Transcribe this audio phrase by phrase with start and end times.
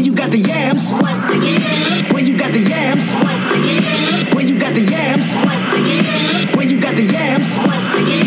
[0.00, 0.92] When you got the yams.
[0.94, 2.14] What's the yam?
[2.14, 3.12] When you got the yams.
[3.12, 4.34] What's the yam?
[4.34, 5.34] When you got the yams.
[5.34, 6.56] What's the yam?
[6.56, 7.54] When you got the yams.
[7.58, 8.26] What's the yam?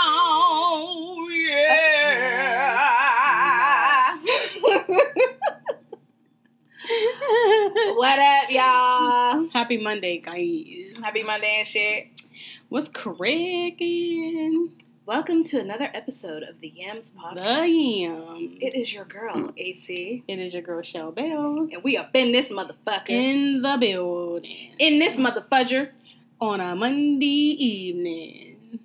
[0.00, 4.16] Oh, yeah.
[7.96, 9.48] what up, y'all?
[9.52, 10.96] Happy Monday, guys.
[11.04, 12.22] Happy Monday and shit.
[12.70, 14.70] What's cracking?
[15.08, 17.98] Welcome to another episode of the Yams The Podcast.
[17.98, 18.58] yam.
[18.60, 22.30] It is your girl, AC, It is your girl Shell Bells and we up in
[22.30, 23.08] this motherfucker.
[23.08, 25.92] in the building In this motherfudger.
[26.42, 28.80] on a Monday evening.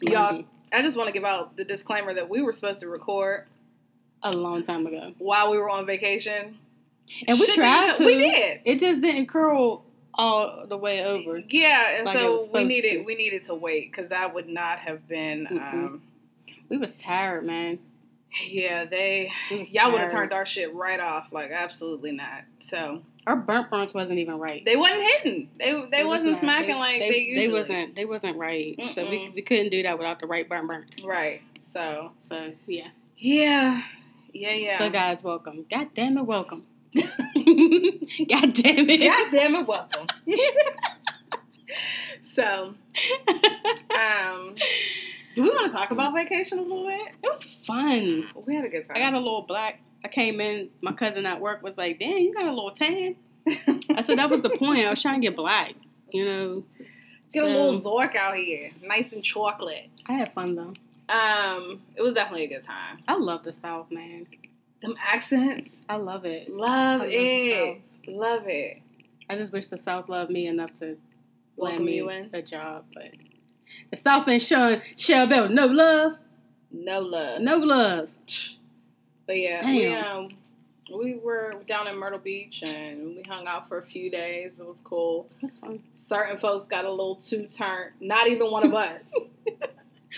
[0.00, 3.46] Y'all, I just want to give out the disclaimer that we were supposed to record
[4.22, 6.56] a long time ago, while we were on vacation.
[7.26, 8.04] and we Shouldn't tried have- to.
[8.04, 8.60] We did.
[8.64, 9.84] It just didn't curl
[10.14, 11.42] all the way over.
[11.48, 13.02] Yeah, and Like so we needed to.
[13.04, 15.46] we needed to wait because that would not have been.
[15.46, 15.72] Mm-mm.
[15.72, 16.02] Um,
[16.68, 17.78] We was tired, man.
[18.46, 19.30] yeah, they
[19.70, 21.32] y'all would have turned our shit right off.
[21.32, 22.42] Like absolutely not.
[22.62, 24.64] So Our burnt burns wasn't even right.
[24.64, 25.50] they wasn't hitting.
[25.58, 27.48] They they, They was wasn't smacking like they, they, usually.
[27.48, 28.78] wasn't they wasn't right.
[28.94, 29.34] So we, Mm-mm.
[29.34, 31.02] we couldn't do that without the right burnt burns.
[31.04, 31.42] right.
[31.72, 32.88] So So yeah.
[33.18, 33.82] yeah,
[34.32, 34.78] yeah, yeah.
[34.78, 35.66] So guys, welcome.
[35.70, 36.64] God damn it, welcome.
[36.94, 39.00] God damn it.
[39.00, 40.06] God damn it, welcome.
[42.26, 42.74] so,
[43.94, 44.54] um,
[45.34, 47.12] do we want to talk about vacation a little bit?
[47.22, 48.28] It was fun.
[48.44, 48.96] We had a good time.
[48.96, 49.80] I got a little black.
[50.04, 50.68] I came in.
[50.82, 53.16] My cousin at work was like, "Damn, you got a little tan."
[53.96, 54.84] I said that was the point.
[54.86, 55.74] I was trying to get black.
[56.10, 56.64] You know.
[57.32, 59.88] get a little Zork out here, nice and chocolate.
[60.08, 60.74] I had fun though.
[61.08, 62.98] Um, it was definitely a good time.
[63.08, 64.26] I love the South, man.
[64.82, 66.50] Them accents, I love it.
[66.52, 68.78] love I love it, love it.
[69.30, 70.96] I just wish the South loved me enough to
[71.56, 72.30] Welcome land me you in.
[72.32, 73.04] a job, but
[73.90, 76.14] the South ain't showing Shell Bell no love,
[76.72, 78.08] No love, no love.
[79.26, 80.30] But yeah, we um
[80.92, 84.58] we were down in Myrtle Beach and we hung out for a few days.
[84.58, 85.28] It was cool.
[85.40, 85.80] That's fun.
[85.94, 87.92] Certain folks got a little too turned.
[88.00, 89.14] Not even one of us.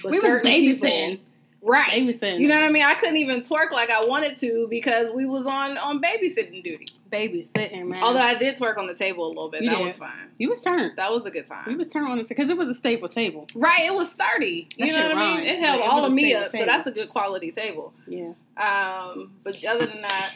[0.03, 1.21] We was certain people- babysitting.
[1.65, 1.91] Right?
[1.91, 2.41] Babysitting.
[2.41, 2.85] You know what I mean?
[2.85, 6.87] I couldn't even twerk like I wanted to because we was on on babysitting duty.
[7.11, 8.03] Babysitting, man.
[8.03, 9.63] Although I did twerk on the table a little bit.
[9.63, 9.87] You that did.
[9.87, 10.31] was fine.
[10.39, 10.93] you was turned.
[10.97, 11.65] That was a good time.
[11.65, 11.79] time.
[11.79, 13.47] was turned on it because it was a stable table.
[13.55, 13.87] Right?
[13.87, 14.69] It was sturdy.
[14.77, 15.47] You know what I mean?
[15.47, 17.93] It held all of me up, so that's a good quality table.
[18.07, 18.33] Yeah.
[18.57, 20.35] Um, but other than that,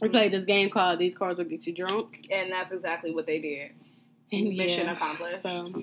[0.00, 2.26] We played this game called These Cards Will Get You Drunk.
[2.30, 3.70] and that's exactly what they did.
[4.30, 5.42] And Mission yeah, accomplished.
[5.42, 5.82] So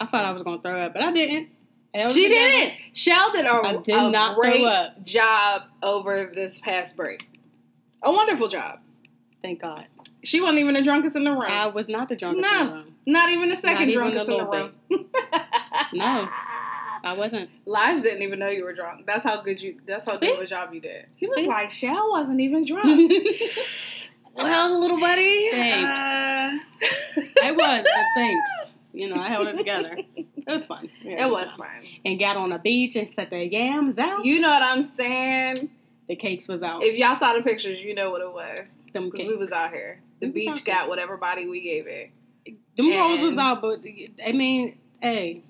[0.00, 1.48] I thought I was gonna throw up, but I didn't.
[2.12, 2.74] She didn't.
[2.92, 5.02] Shell did a, I did a not throw great up.
[5.04, 7.28] job over this past break.
[8.02, 8.80] A wonderful job.
[9.42, 9.86] Thank God.
[10.24, 11.42] She wasn't even the drunkest in the room.
[11.46, 12.60] I was not the drunkest No.
[12.60, 12.94] in the room.
[13.06, 14.72] Not even the second even drunkest in the room.
[15.92, 16.28] No.
[17.04, 17.50] I wasn't.
[17.66, 19.06] Lige didn't even know you were drunk.
[19.06, 19.76] That's how good you.
[19.86, 20.26] That's how See?
[20.26, 21.06] good of a job you did.
[21.14, 21.46] He was See?
[21.46, 23.12] like, "Shell wasn't even drunk."
[24.34, 25.76] well, little buddy, Thanks.
[25.84, 28.50] uh, I was, but thanks.
[28.96, 29.96] You know, I held it together.
[30.16, 30.88] It was fun.
[31.02, 31.68] Yeah, it was fun.
[32.04, 34.24] And got on the beach and set the yams out.
[34.24, 35.70] You know what I'm saying?
[36.08, 36.82] the cakes was out.
[36.84, 38.60] If y'all saw the pictures, you know what it was.
[38.92, 39.28] Them Because cakes.
[39.30, 40.00] we was out here.
[40.20, 42.10] The We beach got whatever body we gave it.
[42.76, 43.80] Them rolls was out, but
[44.24, 45.42] I mean, hey,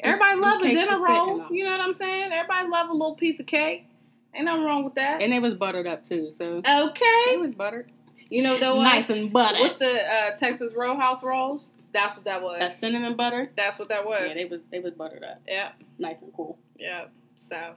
[0.00, 1.46] Everybody Them love a dinner roll.
[1.50, 2.30] You know what I'm saying?
[2.32, 3.86] Everybody love a little piece of cake.
[4.34, 5.20] Ain't nothing wrong with that.
[5.20, 6.30] and it was buttered up too.
[6.30, 7.32] So okay.
[7.32, 7.90] it was buttered,
[8.30, 9.58] You know that was nice and buttered.
[9.60, 11.68] What's the uh, Texas Roadhouse rolls?
[11.92, 12.58] That's what that was.
[12.60, 13.50] that cinnamon butter?
[13.56, 14.22] That's what that was.
[14.26, 15.74] Yeah, they was they was buttered up, Yep.
[15.98, 16.58] nice and cool.
[16.78, 17.10] Yep.
[17.48, 17.74] So,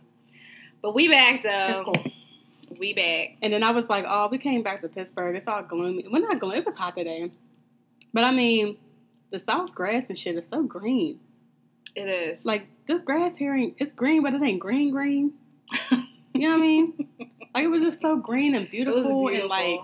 [0.82, 1.50] but we back though.
[1.50, 2.12] Um, it's cool.
[2.80, 3.38] We back.
[3.42, 5.36] And then I was like, oh, we came back to Pittsburgh.
[5.36, 6.06] It's all gloomy.
[6.10, 6.58] Well, not gloomy.
[6.60, 7.32] It was hot today,
[8.14, 8.78] but I mean,
[9.30, 11.20] the South grass and shit is so green.
[11.96, 15.34] It is Like this grass here ain't it's green, but it ain't green green.
[16.34, 17.08] You know what I mean?
[17.54, 19.28] Like it was just so green and beautiful, beautiful.
[19.28, 19.82] and like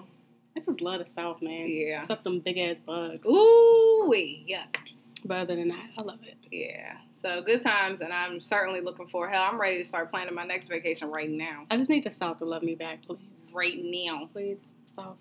[0.58, 1.68] I just love the South, man.
[1.70, 2.00] Yeah.
[2.00, 3.20] Except them big ass bugs.
[3.26, 4.78] ooh wee yuck.
[5.26, 6.36] But other than that, I love it.
[6.52, 6.98] Yeah.
[7.16, 9.28] So good times, and I'm certainly looking for.
[9.28, 11.66] Hell, I'm ready to start planning my next vacation right now.
[11.72, 13.52] I just need the South to love me back, please.
[13.54, 14.30] Right now.
[14.34, 14.60] Please,
[14.96, 15.18] South,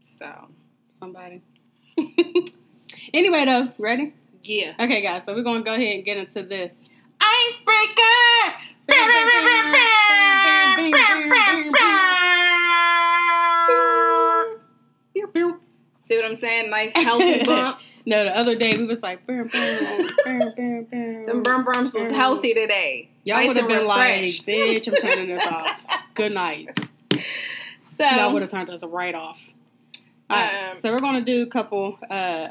[0.00, 0.32] So
[0.98, 1.42] somebody.
[3.14, 4.14] anyway, though, ready?
[4.42, 4.74] yeah.
[4.80, 5.24] Okay, guys.
[5.26, 6.80] So we're gonna go ahead and get into this.
[7.20, 8.02] Icebreaker.
[16.12, 16.68] See what I'm saying?
[16.68, 17.90] Nice healthy bumps.
[18.04, 21.94] No, the other day we was like, "Bam, bam, bam, bam, bam." Them burn bumps
[21.94, 23.08] was healthy today.
[23.24, 24.46] Y'all Nice would have been like, refreshed.
[24.46, 25.82] "Bitch, I'm turning this off."
[26.14, 26.78] Good night.
[27.98, 29.40] So Y'all would have turned us right off.
[30.28, 31.98] All right, Um, so we're gonna do a couple.
[32.10, 32.48] uh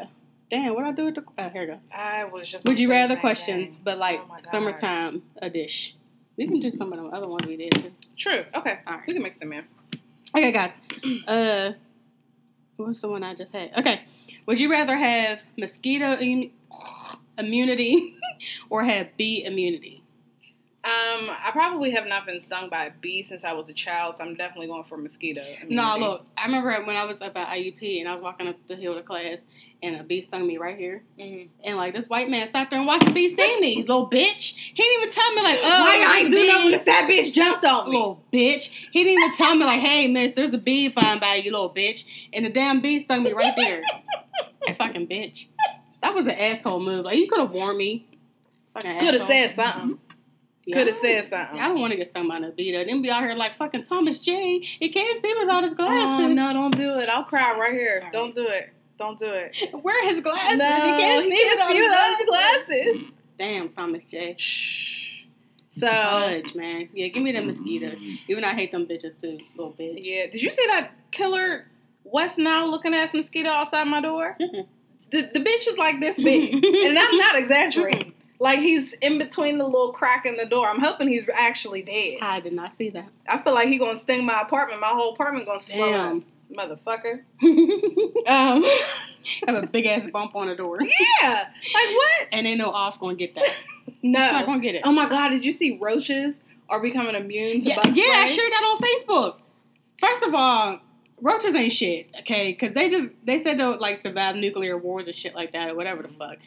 [0.49, 1.23] Damn, what I do with the?
[1.37, 1.79] Uh, here we go.
[1.95, 2.65] I was just.
[2.65, 3.77] Would you rather questions, thing.
[3.83, 5.95] but like Oh summertime a dish.
[6.35, 7.91] We can do some of them other ones we did too.
[8.17, 8.43] True.
[8.55, 8.79] Okay.
[8.87, 9.03] All right.
[9.05, 9.65] We can mix them in.
[10.35, 10.71] Okay, guys.
[11.27, 11.73] Uh,
[12.81, 13.71] what's the one I just had?
[13.77, 14.01] Okay.
[14.45, 16.51] Would you rather have mosquito immu-
[17.37, 18.15] immunity
[18.69, 20.00] or have bee immunity?
[20.83, 24.17] Um, I probably have not been stung by a bee since I was a child,
[24.17, 25.43] so I'm definitely going for mosquito.
[25.67, 26.25] No, look.
[26.35, 28.95] I remember when I was up at IUP and I was walking up the hill
[28.95, 29.37] to class,
[29.83, 31.03] and a bee stung me right here.
[31.19, 31.49] Mhm.
[31.63, 34.55] And like this white man sat there and watched the bee sting me, little bitch.
[34.55, 37.07] He didn't even tell me like, oh, Why I ain't do nothing when the fat
[37.07, 37.91] bitch jumped on me?
[37.97, 38.71] little bitch.
[38.91, 41.69] He didn't even tell me like, hey, miss, there's a bee flying by you, little
[41.71, 42.05] bitch.
[42.33, 43.83] And the damn bee stung me right there.
[44.65, 45.45] that fucking bitch.
[46.01, 47.05] That was an asshole move.
[47.05, 48.07] Like you could have warned me.
[48.73, 49.99] Fucking Could have said something.
[50.65, 50.77] Yeah.
[50.77, 51.59] Could have said something.
[51.59, 52.85] I don't want to get stung by no bee though.
[52.85, 54.59] Then be out here like fucking Thomas J.
[54.59, 56.25] He can't see without his oh, glasses.
[56.25, 57.09] Oh no, don't do it.
[57.09, 58.03] I'll cry right here.
[58.05, 58.71] All Don't do it.
[58.99, 59.57] Don't do it.
[59.83, 60.59] Wear his glasses?
[60.59, 62.67] No, he can't see without his without glasses.
[62.67, 63.13] his glasses.
[63.37, 64.35] Damn, Thomas J.
[65.71, 66.89] So Fudge, man.
[66.93, 67.93] Yeah, give me the mosquitoes.
[67.93, 68.15] Mm-hmm.
[68.31, 69.99] Even I hate them bitches too, little bitch.
[70.03, 71.65] yeah, did you see that killer
[72.03, 74.37] West Nile looking ass mosquito outside my door?
[74.39, 78.13] The the bitch is like this big, and I'm not exaggerating.
[78.41, 80.67] Like he's in between the little crack in the door.
[80.67, 82.17] I'm hoping he's actually dead.
[82.23, 83.07] I did not see that.
[83.29, 84.81] I feel like he gonna sting my apartment.
[84.81, 87.21] My whole apartment gonna swell up, motherfucker.
[88.27, 88.63] Um,
[89.47, 90.79] Have a big ass bump on the door.
[91.21, 92.27] yeah, like what?
[92.31, 93.63] And ain't no off gonna get that.
[94.01, 94.19] No.
[94.19, 94.81] Not gonna get it.
[94.85, 96.33] Oh my god, did you see roaches
[96.67, 99.37] are becoming immune to yeah, bug yeah, I shared that on Facebook.
[99.99, 100.79] First of all,
[101.21, 102.53] roaches ain't shit, okay?
[102.53, 105.75] Because they just they said they'll like survive nuclear wars and shit like that or
[105.75, 106.37] whatever the fuck.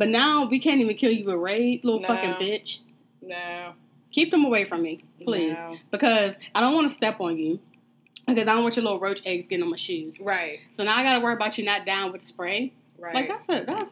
[0.00, 2.08] But now we can't even kill you with raid, little No.
[2.08, 2.78] fucking bitch.
[3.20, 3.74] No,
[4.12, 5.76] Keep them away from me, please, No.
[5.90, 7.60] because I don't want to step on you.
[8.26, 10.18] Because I don't want your little roach eggs getting on my shoes.
[10.18, 12.72] Right, So now I gotta worry about you not down with the spray.
[12.98, 13.90] right, Like that's a that's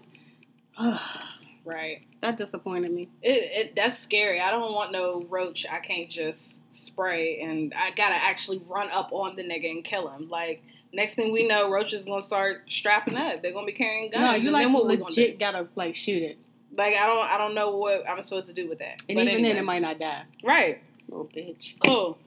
[1.67, 2.03] right.
[2.23, 3.09] that disappointed me.
[3.23, 3.31] It,
[3.69, 4.41] it that's scary.
[4.41, 5.67] I don't want no roach.
[5.71, 10.09] I can't just spray and I gotta actually run up on the nigga and kill
[10.09, 10.31] him.
[10.31, 10.63] Like
[10.93, 13.43] next thing we know, roaches is gonna start strapping up.
[13.43, 14.23] They're gonna be carrying guns.
[14.23, 15.21] no, you and like then what we gonna do?
[15.21, 16.39] legit gotta like shoot it,
[16.77, 19.01] Like I don't I don't know what I'm supposed to do with that.
[19.09, 19.49] and But even anyway.
[19.49, 20.23] then it might not die.
[20.45, 20.81] right.
[21.09, 21.75] Little bitch.
[21.85, 22.19] Cool.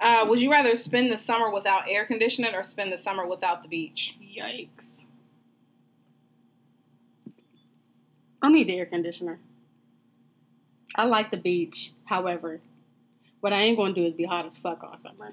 [0.00, 3.62] Uh, would you rather spend the summer without air conditioning or spend the summer without
[3.62, 4.16] the beach?
[4.20, 5.00] Yikes.
[8.40, 9.38] I need the air conditioner.
[10.94, 11.92] I like the beach.
[12.04, 12.60] However,
[13.40, 15.32] what I ain't gonna do is be hot as fuck all summer.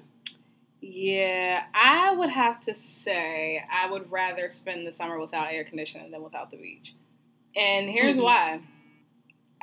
[0.80, 6.10] Yeah, I would have to say I would rather spend the summer without air conditioning
[6.10, 6.94] than without the beach.
[7.54, 8.22] And here's Mhm.
[8.22, 8.60] why.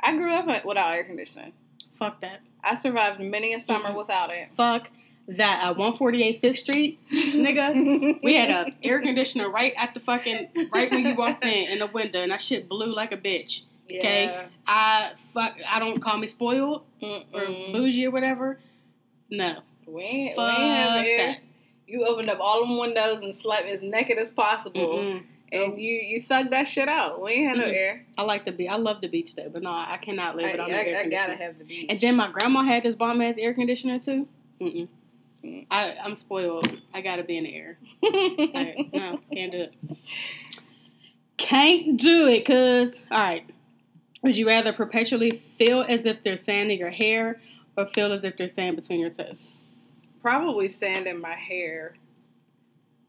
[0.00, 1.52] I grew up without air conditioning.
[1.98, 2.40] Fuck that.
[2.62, 3.96] I survived many a summer Mhm.
[3.96, 4.48] without it.
[4.56, 4.90] Fuck
[5.26, 5.62] that.
[5.64, 10.90] At 148 Fifth Street, nigga, we had a air conditioner right at the fucking right
[10.90, 13.62] when you walked in in the window, and that shit blew like a bitch.
[13.90, 14.24] Okay.
[14.26, 14.46] Yeah.
[14.66, 15.56] I fuck.
[15.68, 17.08] I don't call me spoiled or
[17.40, 17.72] Mm-mm.
[17.72, 18.60] bougie or whatever.
[19.30, 19.62] No.
[19.88, 21.38] We ain't, we have that.
[21.86, 25.22] You opened up all them windows and slept as naked as possible, Mm-mm.
[25.50, 27.22] and you you thugged that shit out.
[27.22, 27.74] We ain't had no Mm-mm.
[27.74, 28.04] air.
[28.18, 28.68] I like the beach.
[28.70, 31.00] I love the beach though, but no, I cannot live I, without no I- air
[31.00, 31.86] I gotta have the beach.
[31.88, 34.28] And then my grandma had this bomb ass air conditioner too.
[34.60, 34.88] Mm-mm.
[35.44, 35.66] Mm.
[35.70, 36.68] I, I'm spoiled.
[36.92, 37.78] I gotta be in the air.
[38.02, 39.74] Like, no, can't do it.
[41.36, 43.48] Can't do it, cause all right.
[44.24, 47.40] Would you rather perpetually feel as if there's sand in your hair,
[47.76, 49.58] or feel as if they're sand between your toes?
[50.28, 51.94] Probably sand in my hair.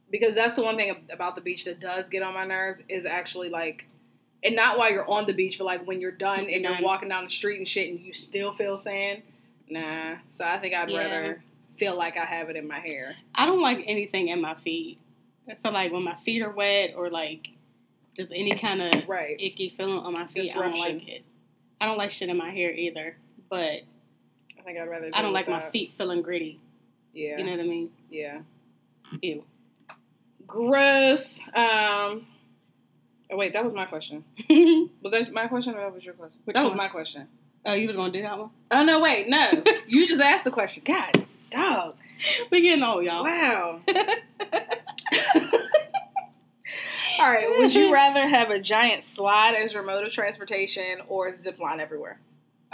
[0.10, 3.06] Because that's the one thing about the beach that does get on my nerves is
[3.06, 3.86] actually like,
[4.42, 7.10] and not while you're on the beach, but like when you're done and you're walking
[7.10, 9.22] down the street and shit and you still feel sand.
[9.70, 10.16] Nah.
[10.30, 10.98] So I think I'd Yeah.
[10.98, 11.44] rather
[11.78, 13.16] feel like I have it in my hair.
[13.36, 14.98] I don't like anything in my feet.
[15.58, 17.50] So like when my feet are wet, or like
[18.16, 19.36] just any kind of Right.
[19.40, 20.56] icky feeling on my feet.
[20.56, 21.24] I don't like it.
[21.82, 23.18] I don't like shit in my hair either.
[23.50, 23.82] But
[24.58, 25.10] I think I'd rather.
[25.14, 26.62] I don't like my feet feeling gritty.
[27.14, 27.38] Yeah.
[27.38, 27.90] You know what I mean?
[28.10, 28.40] Yeah.
[29.22, 29.44] Ew.
[30.46, 31.40] Gross.
[31.54, 32.28] Um.
[33.32, 34.24] Oh wait, that was my question.
[34.50, 36.40] oh, Was that my question or that was your question?
[36.46, 36.78] Which that was one?
[36.78, 37.28] my question.
[37.66, 38.50] Oh, you was gonna do that one?
[38.72, 39.64] Oh no, wait, no.
[39.88, 40.84] you just asked the question.
[40.86, 41.96] God, dog.
[42.52, 43.24] We getting old, y'all.
[43.24, 43.82] Wow.
[47.20, 47.48] All right.
[47.60, 51.80] Would you rather have a giant slide as your mode of transportation or zip line
[51.80, 52.20] everywhere?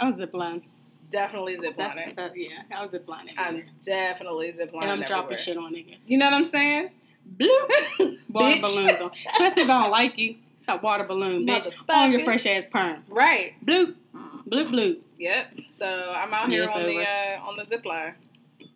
[0.00, 0.62] Was zip line.
[1.10, 2.14] Definitely zip That's lining.
[2.16, 2.62] that, yeah.
[2.74, 3.34] I was zip lining.
[3.38, 4.90] I'm definitely zip and lining.
[4.90, 5.98] I'm dropping shit on niggas.
[6.06, 6.90] You know what I'm saying?
[7.38, 8.18] Bloop.
[8.30, 9.10] Water balloons on.
[9.32, 10.36] Especially if I don't like you.
[10.68, 11.72] A water balloon, bitch.
[11.88, 13.04] On your fresh ass perm.
[13.08, 13.52] Right.
[13.64, 13.94] Bloop.
[14.48, 14.98] Bloop bloop.
[15.16, 15.46] Yep.
[15.68, 18.14] So I'm out here Yeah, on the uh, on the zip line.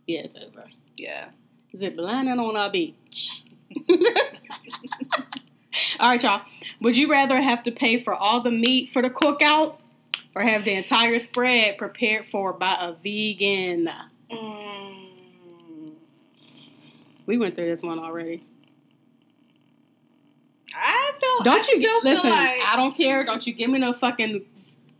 [0.06, 0.66] Yeah, it's over.
[0.96, 1.30] Yeah.
[1.76, 3.42] Zip lining on our beach.
[5.98, 6.42] all right, y'all.
[6.80, 9.76] Would you rather have to pay for all the meat for the cookout
[10.34, 13.90] or have the entire spread prepared for by a vegan?
[14.30, 15.92] Mm.
[17.26, 18.44] We went through this one already.
[20.74, 21.44] I feel.
[21.44, 22.22] Don't I you listen?
[22.22, 23.24] Feel like I don't care.
[23.24, 24.44] Don't you give me no fucking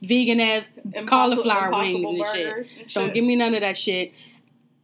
[0.02, 0.64] vegan ass
[1.06, 2.80] cauliflower wings impossible and shit.
[2.80, 4.12] and Don't give me none of that shit.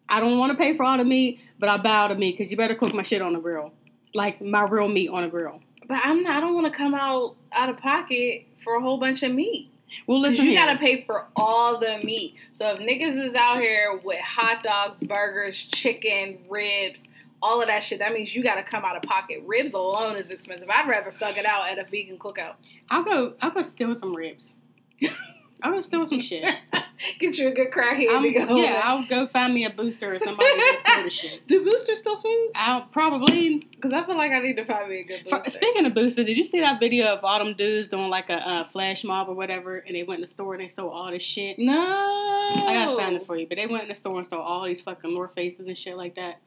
[0.09, 2.51] I don't want to pay for all the meat, but I bow to meat because
[2.51, 3.73] you better cook my shit on the grill,
[4.15, 5.61] like my real meat on a grill.
[5.89, 6.37] But I'm not.
[6.37, 9.71] I don't want to come out out of pocket for a whole bunch of meat.
[10.07, 10.67] Well, listen, you here.
[10.67, 12.37] gotta pay for all the meat.
[12.53, 17.05] So if niggas is out here with hot dogs, burgers, chicken, ribs,
[17.43, 19.43] all of that shit, that means you gotta come out of pocket.
[19.47, 20.69] Ribs alone is expensive.
[20.71, 22.55] I'd rather thug it out at a vegan cookout.
[22.91, 23.35] I'll go.
[23.41, 24.55] I'll go steal some ribs.
[25.63, 26.45] I'll go steal some shit.
[27.19, 28.57] Get you a good I'm, to go.
[28.57, 31.47] yeah, I'll go find me a booster or somebody to steal the shit.
[31.47, 32.51] Do boosters still food?
[32.55, 33.67] I'll probably.
[33.71, 35.51] Because I feel like I need to find me a good For, booster.
[35.51, 38.49] speaking of booster, did you see that video of all them dudes doing like a
[38.49, 41.11] uh, flash mob or whatever, and they went in the store and they stole all
[41.11, 41.59] this shit?
[41.59, 41.75] no.
[41.75, 43.47] I gotta find it for you.
[43.47, 45.97] But they went in the store and stole all these fucking North Faces and shit
[45.97, 46.41] like that.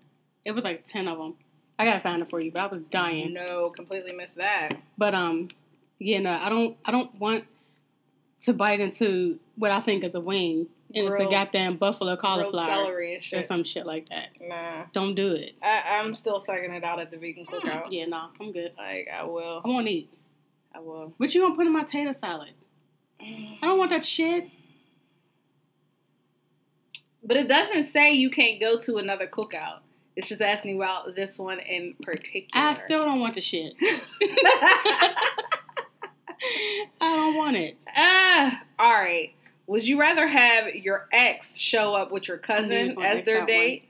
[0.46, 1.36] It was like ten of them.
[1.78, 3.34] I gotta find it for you, but I was dying.
[3.34, 4.74] No, completely missed that.
[4.98, 5.50] But um,
[6.00, 6.78] yeah, no, I don't.
[6.86, 7.46] I don't want
[8.41, 12.65] to bite into what I think is a wing, and it's a goddamn buffalo cauliflower
[12.65, 14.29] celery and or some shit like that.
[14.39, 14.86] Nah.
[14.93, 15.55] Don't do it.
[15.62, 17.88] I, I'm still thugging it out at the vegan mm, cookout.
[17.91, 18.72] Yeah, no, I'm good.
[18.77, 19.62] Like, I will.
[19.63, 20.10] I want to eat.
[20.74, 21.13] I will.
[21.17, 22.53] What you gonna put in my tater salad?
[23.22, 24.48] I don't want that shit.
[27.24, 29.79] But it doesn't say you can't go to another cookout.
[30.15, 32.65] It's just asking about this one in particular.
[32.67, 33.74] I still don't want the shit.
[37.01, 37.77] I don't want it.
[37.96, 39.31] Ah, all right.
[39.67, 43.03] Would you rather have your ex show up with your I knew he was cousin
[43.19, 43.86] as their date?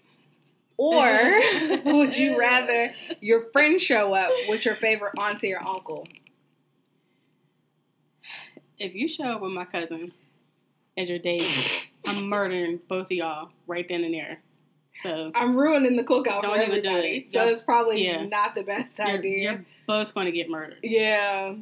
[0.78, 1.06] Or
[1.86, 2.92] would you rather
[3.22, 6.08] your friend show up with your favorite auntie or uncle?
[8.78, 10.14] If you show up with my cousin
[10.98, 11.46] as your date,
[12.06, 14.40] I'm murdering both of y'all right then and there.
[14.96, 17.32] So I'm ruining the cookout Don't for even do everybody, it.
[17.32, 17.54] so Yep.
[17.54, 18.26] it's probably Yeah.
[18.26, 19.38] not the best you're, idea.
[19.52, 20.80] you're both going to get murdered.
[20.84, 21.56] Yeah.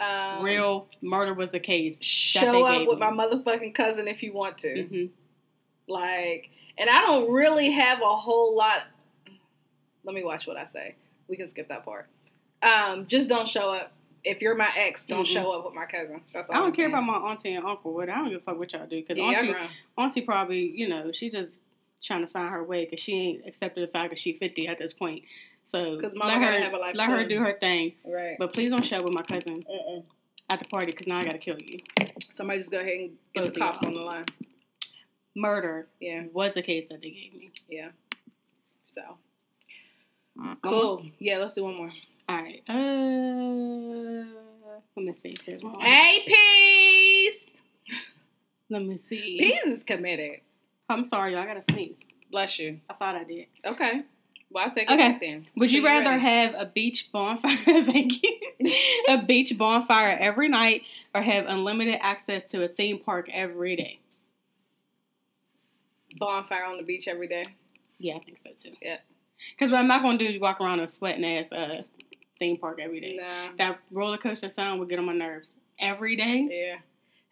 [0.00, 1.98] Um, Real murder was the case.
[2.02, 3.06] Show up with me.
[3.06, 4.84] my motherfucking cousin if you want to.
[4.84, 5.06] hmm
[5.88, 8.82] Like, and I don't really have a whole lot.
[10.04, 10.94] Let me watch what I say.
[11.28, 12.06] We can skip that part.
[12.62, 13.92] Um, just don't show up.
[14.24, 15.26] If you're my ex, don't Mm-mm.
[15.32, 16.20] show up with my cousin.
[16.32, 16.94] That's all I don't I'm care saying.
[16.94, 17.94] about my auntie and uncle.
[17.94, 19.54] What I don't give a fuck what y'all do because Yeah, auntie,
[19.96, 21.52] auntie probably you know she just
[22.02, 24.78] trying to find her way because she ain't accepted the fact that she 50 at
[24.78, 25.22] this point.
[25.66, 27.92] So let her have a life let her do her thing.
[28.06, 28.36] Right.
[28.38, 30.02] But please don't show up with my cousin Mm-mm.
[30.48, 31.80] at the party because now I gotta kill you.
[32.32, 34.24] Somebody just go ahead and get Both the cops on the line.
[35.36, 36.24] Murder Yeah.
[36.32, 37.50] was the case that they gave me.
[37.68, 37.88] Yeah.
[38.86, 39.02] So
[40.62, 41.04] cool.
[41.18, 41.38] Yeah.
[41.38, 41.92] Let's do one more.
[42.28, 42.62] All right.
[42.68, 44.24] Uh,
[44.96, 45.34] let me see.
[45.44, 45.80] There's one.
[45.80, 47.96] Hey, peace.
[48.70, 49.38] Let me see.
[49.38, 50.40] Peace is committed.
[50.88, 51.40] I'm sorry, y'all.
[51.42, 51.96] I gotta sneeze.
[52.30, 52.80] Bless you.
[52.88, 53.46] I thought I did.
[53.64, 54.02] Okay.
[54.50, 55.08] Well, I'll take it Okay.
[55.12, 55.46] back then.
[55.56, 56.22] Would you rather ready?
[56.22, 57.56] have a beach bonfire?
[57.64, 58.38] thank you.
[59.08, 60.82] a beach bonfire every night,
[61.14, 64.00] or have unlimited access to a theme park every day?
[66.18, 67.42] bonfire on the beach every day?
[67.98, 68.74] Yeah, I think so too.
[68.80, 68.96] Yeah.
[69.50, 71.82] Because what I'm not gonna do is walk around a sweating ass uh,
[72.38, 73.16] theme park every day.
[73.20, 73.50] Nah.
[73.58, 76.48] That roller coaster sound would get on my nerves every day.
[76.50, 76.76] Yeah.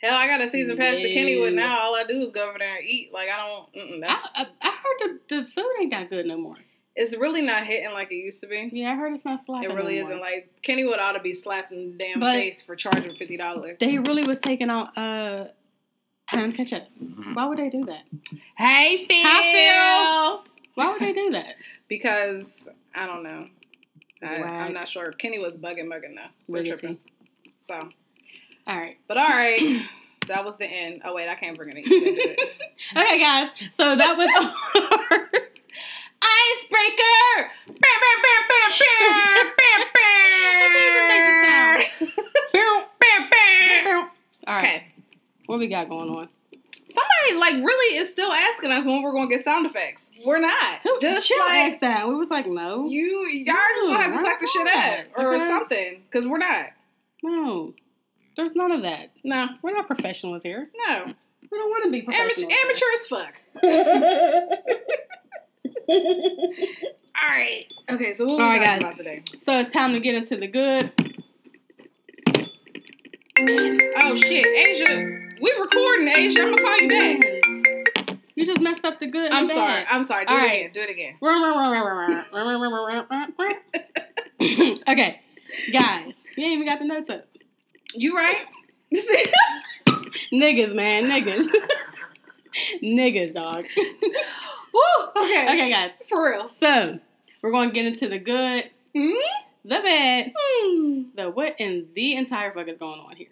[0.03, 1.81] Hell, I got a season pass to Kennywood now.
[1.81, 3.13] All I do is go over there and eat.
[3.13, 3.37] Like I
[3.75, 4.01] don't.
[4.01, 6.57] That's, I, I, I heard the, the food ain't that good no more.
[6.95, 8.69] it's really not hitting like it used to be.
[8.73, 9.71] Yeah, I heard it's not slapping.
[9.71, 10.17] It really no isn't.
[10.19, 10.21] more.
[10.27, 13.79] Like Kennywood ought to be slapped in the damn But- face for charging fifty dollars.
[13.81, 15.47] They really was taking out uh,
[16.27, 16.85] ham ketchup.
[17.33, 18.03] Why would they do that?
[18.59, 19.17] Hey, Phil.
[19.23, 20.53] Hi, Phil.
[20.75, 21.55] Why would they do that?
[21.89, 23.47] Because I don't know.
[24.23, 25.13] I, I'm not sure.
[25.13, 26.29] Kenny was bugging, bugging though.
[26.49, 26.67] We're Wiggity.
[26.69, 26.99] tripping.
[27.67, 27.89] So,
[28.67, 28.97] All right.
[29.09, 29.83] but all right,
[30.29, 31.03] that was the end.
[31.05, 31.85] Oh wait, I can't bring it in.
[31.93, 32.39] You can do it.
[32.97, 33.49] Okay, guys.
[33.73, 34.53] So that was our
[36.23, 37.51] Icebreaker.
[37.67, 39.81] Bam, bam, bam, bam, bam, bam,
[42.53, 42.85] bam.
[43.01, 44.09] Bam, bam.
[44.47, 44.65] All right.
[44.65, 44.87] Okay.
[45.47, 46.29] What we got going on?
[46.89, 50.11] Somebody like really is still asking us when we're gonna get sound effects.
[50.25, 50.81] We're not.
[50.83, 52.09] Who just Chill like asked that.
[52.09, 55.33] We was like, no, you, y'all just gonna have to suck the shit up or
[55.33, 56.67] because- something, because we're not.
[57.23, 57.75] no.
[58.37, 59.11] There's none of that.
[59.25, 60.69] No, We're not professionals here.
[60.89, 61.13] no.
[61.51, 62.53] We don't want to be Amateur, professionals.
[62.65, 63.41] amateur as fuck.
[67.23, 67.65] All right.
[67.91, 69.23] Okay, so what All we right, about today?
[69.41, 70.93] so it's time to get into the good.
[73.99, 74.97] Oh shit, Asia,
[75.41, 76.43] we recording, Asia.
[76.43, 78.19] I'm gonna call you back.
[78.35, 79.31] You just messed up the good.
[79.31, 79.85] I'm the sorry.
[79.89, 80.27] I'm sorry.
[80.27, 80.61] Do All it right.
[80.67, 80.73] again.
[80.75, 81.17] Do it again.
[84.89, 85.21] okay,
[85.73, 87.27] guys, you ain't even got the notes up.
[87.97, 88.45] You right?
[90.33, 91.49] niggas, man, niggas,
[92.83, 93.65] niggas, dog.
[94.73, 95.23] Woo!
[95.23, 95.47] Okay.
[95.49, 95.91] Okay, guys.
[96.09, 96.49] For real.
[96.49, 96.99] So
[97.43, 99.11] we're going to get into the good, Hmm?
[99.65, 100.33] the bad,
[101.17, 103.29] the what, in the entire fuck is going on here.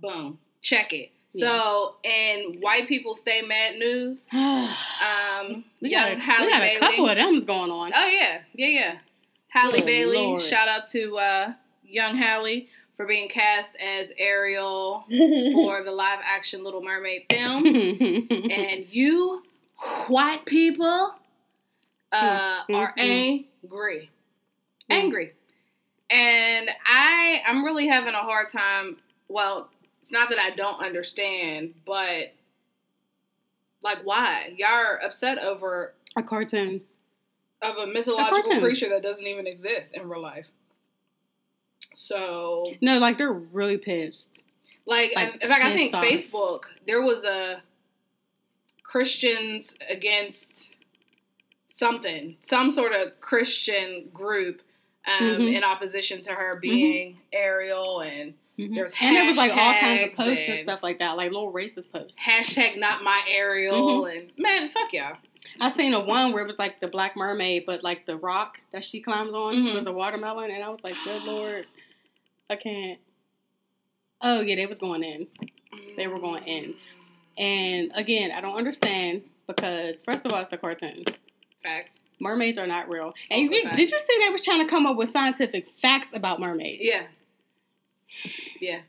[0.00, 0.38] Boom.
[0.60, 1.10] Check it.
[1.34, 6.60] So, in white people stay mad news, um, we young got, a, Halle we got
[6.60, 6.76] Bailey.
[6.76, 7.90] a couple of them's going on.
[7.94, 8.94] Oh yeah, yeah, yeah.
[9.48, 10.18] Halle Good Bailey.
[10.18, 10.42] Lord.
[10.42, 11.52] Shout out to uh,
[11.84, 12.66] young Halle
[13.02, 17.66] for being cast as Ariel for the live action Little Mermaid film.
[17.66, 19.42] and you
[20.06, 21.14] white people
[22.12, 24.10] uh, Mm, are angry,
[24.90, 24.94] Mm.
[24.94, 25.32] angry,
[26.10, 28.98] and I I'm really having a hard time.
[29.28, 29.68] Well,
[30.02, 32.32] it's not that I don't understand, but
[33.82, 36.82] like why y'all are upset over a cartoon.
[37.62, 38.60] of a mythological cartoon.
[38.60, 40.46] creature that doesn't even exist in real life.
[41.94, 44.28] So, No, like they're really pissed.
[44.86, 46.04] like, Like, in fact, I think off.
[46.04, 47.62] Facebook there was a
[48.82, 50.68] Christians against
[51.68, 54.62] something, some sort of Christian group
[55.04, 55.56] um, Mhm.
[55.56, 58.74] in opposition to her being Ariel and Mhm.
[58.76, 61.32] There's and there was like all kinds of posts and and- stuff like that, like
[61.32, 62.16] little racist posts.
[62.18, 64.18] hashtag not my Ariel Mm-hmm.
[64.18, 65.16] and man, fuck y'all.
[65.58, 68.58] I seen a one where it was like the Black Mermaid, but like the rock
[68.72, 69.74] that she climbs on Mhm.
[69.74, 71.66] was a watermelon, and I was like, good lord,
[72.52, 73.00] I can't.
[74.20, 75.26] Oh yeah, they was going in,
[75.96, 76.74] They were going in.
[77.38, 81.04] and again, I don't understand because first of all, it's a cartoon.
[81.62, 81.98] Facts.
[82.20, 83.14] Mermaids are not real.
[83.30, 86.38] And you, did you see they was trying to come up with scientific facts about
[86.40, 86.82] mermaids?
[86.84, 87.06] Yeah.
[88.60, 88.82] Yeah.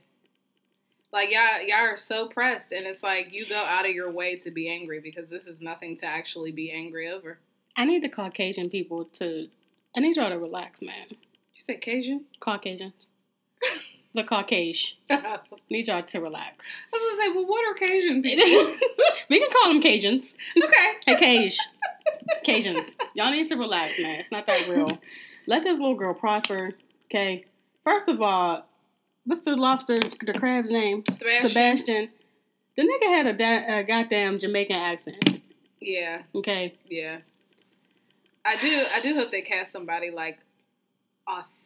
[1.12, 4.38] Like y'all y'all are so pressed and it's like you go out of your way
[4.40, 7.40] to be angry because this is nothing to actually be angry over.
[7.78, 9.48] I need the Caucasian people to.
[9.96, 11.08] I need y'all to relax, man.
[11.10, 12.26] You say Cajun?
[12.40, 13.08] Caucasians.
[14.16, 14.98] the Caucasian.
[15.70, 16.66] Need y'all to relax.
[16.94, 18.76] I was gonna say, well what are Cajun people?
[19.30, 20.34] we can call them Cajuns.
[20.62, 20.94] okay.
[21.06, 21.58] Hey, Cage.
[22.46, 22.92] Cajuns.
[23.16, 24.20] Y'all need to relax, man.
[24.20, 24.98] It's not that real.
[25.48, 26.74] Let this little girl prosper,
[27.06, 27.46] okay?
[27.86, 28.66] First of all,
[29.26, 31.04] what's the lobster, the crab's name?
[31.12, 31.50] Sebastian.
[31.50, 32.10] Sebastian.
[32.76, 35.42] The nigga had a, da- a goddamn Jamaican accent,
[35.80, 36.74] Yeah, okay?
[36.90, 37.20] yeah.
[38.46, 40.40] I do I do hope they cast somebody like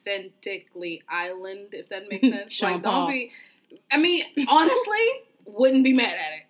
[0.07, 2.61] authentically island, if that makes sense.
[2.61, 3.31] Like don't be
[3.91, 4.99] I mean, honestly,
[5.45, 6.43] wouldn't be mad at it.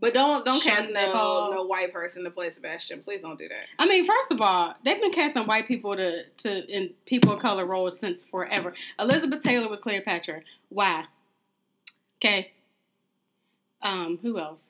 [0.00, 3.02] But don't don't Sean cast no no white person to play Sebastian.
[3.02, 3.66] Please don't do that.
[3.78, 7.40] I mean, first of all, they've been casting white people to, to in people of
[7.40, 8.74] color roles since forever.
[8.98, 10.42] Elizabeth Taylor was Cleopatra.
[10.70, 11.04] Why?
[12.18, 12.50] Okay.
[13.80, 14.66] Um, who else?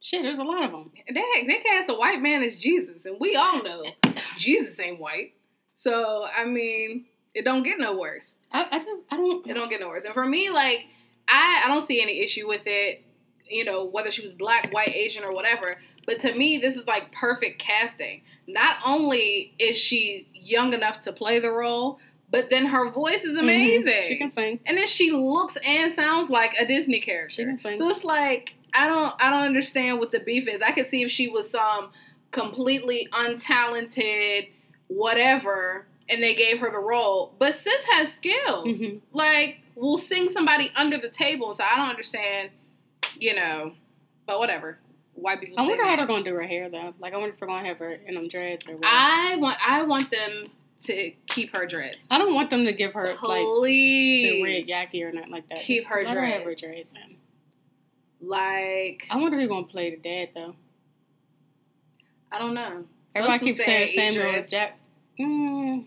[0.00, 0.92] Shit, there's a lot of them.
[1.12, 3.84] They they cast a white man as Jesus, and we all know
[4.38, 5.34] Jesus ain't white.
[5.74, 8.36] So I mean, it don't get no worse.
[8.52, 9.46] I, I just I don't.
[9.46, 10.04] It don't get no worse.
[10.04, 10.86] And for me, like
[11.28, 13.02] I I don't see any issue with it.
[13.48, 15.78] You know, whether she was black, white, Asian, or whatever.
[16.06, 18.22] But to me, this is like perfect casting.
[18.48, 21.98] Not only is she young enough to play the role,
[22.30, 23.86] but then her voice is amazing.
[23.86, 24.08] Mhm.
[24.08, 24.60] She can sing.
[24.66, 27.34] and then she looks and sounds like a Disney character.
[27.36, 27.76] She can sing.
[27.76, 30.60] So it's like I don't I don't understand what the beef is.
[30.62, 31.90] I could see if she was some
[32.30, 34.48] completely untalented
[34.88, 37.34] whatever and they gave her the role.
[37.38, 38.78] But sis has skills.
[38.78, 39.00] Mhm.
[39.12, 41.54] Like we'll sing somebody under the table.
[41.54, 42.50] So I don't understand,
[43.18, 43.72] you know.
[44.26, 44.78] But whatever.
[45.14, 45.58] White people.
[45.58, 46.94] I wonder how they're gonna do her hair though.
[46.98, 48.86] Like I wonder if they're gonna have her in them dreads or what.
[48.86, 50.50] I want I want them
[50.82, 51.98] to keep her dreads.
[52.10, 54.30] I don't want them to give her like Please.
[54.32, 55.60] the red yaki or nothing like that.
[55.60, 56.60] Keep her Let her have her dreads.
[56.60, 56.92] dreads.
[56.94, 57.16] Man.
[58.20, 60.54] Like I wonder who's gonna play the dad though.
[62.30, 62.84] I don't know.
[63.14, 64.78] Everybody keeps saying saying Samuel Jack.
[65.20, 65.84] Mm,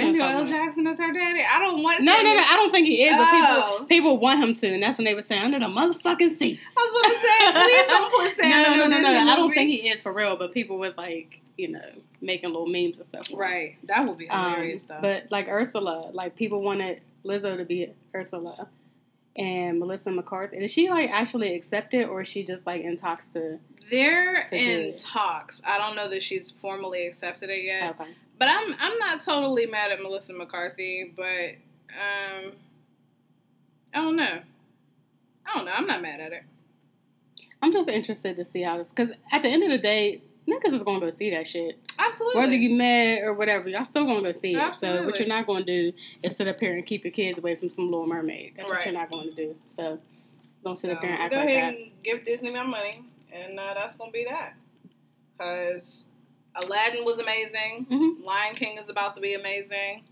[0.00, 0.38] Samuel L.
[0.40, 0.46] no.
[0.46, 1.42] Jackson is her daddy.
[1.50, 2.00] I don't want.
[2.02, 2.42] No, no, Samuel- no.
[2.42, 3.76] I don't think he is, but Oh.
[3.78, 6.60] people people want him to, and that's when they were saying under the motherfucking seat.
[6.76, 8.62] I was gonna say, please don't put Samuel.
[8.62, 9.32] no, no, no, this no.
[9.32, 11.80] I don't think he is for real, but people was like, you know,
[12.20, 13.28] making little memes and stuff.
[13.30, 13.38] him.
[13.38, 14.98] Right, that would be Um, hilarious though.
[15.00, 18.68] but like Ursula, like people wanted Lizzo to be Ursula,
[19.36, 20.58] and Melissa McCarthy.
[20.60, 23.58] Did she like actually accepted, or is she just like in talks to?
[23.90, 25.62] they're to in talks.
[25.64, 27.90] I don't know that she's formally accepted it yet.
[28.00, 28.10] Okay.
[28.38, 31.12] But I'm I'm not totally mad at Melissa McCarthy.
[31.16, 31.56] But
[31.90, 32.52] um,
[33.94, 34.40] I don't know.
[35.46, 35.72] I don't know.
[35.72, 36.42] I'm not mad at it.
[37.62, 40.74] I'm just interested to see how this, because at the end of the day, niggas
[40.74, 41.78] is gonna go see that shit.
[41.98, 42.40] Absolutely.
[42.40, 44.58] Whether you mad or whatever, y'all still gonna go see it.
[44.58, 45.00] Absolutely.
[45.00, 47.56] So what you're not gonna do is sit up here and keep your kids away
[47.56, 48.54] from some Little Mermaid.
[48.56, 49.56] That's what you're not gonna do.
[49.68, 49.98] So
[50.62, 51.78] don't sit So, up there and act go like ahead that.
[51.80, 54.54] and give Disney my money, and uh, that's gonna be that.
[55.38, 56.04] Cause
[56.62, 57.86] Aladdin was amazing.
[57.90, 58.24] Mhm.
[58.24, 60.02] Lion King is about to be amazing,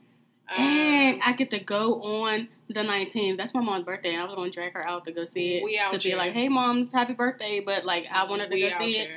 [0.49, 3.39] And Um, I get to go on the 19th.
[3.39, 4.13] That's my mom's birthday.
[4.13, 5.65] And I was going to drag her out to go see it.
[5.65, 6.19] We out to be here.
[6.19, 7.61] like, hey, mom, happy birthday.
[7.61, 9.09] But, like, I wanted to we go see it.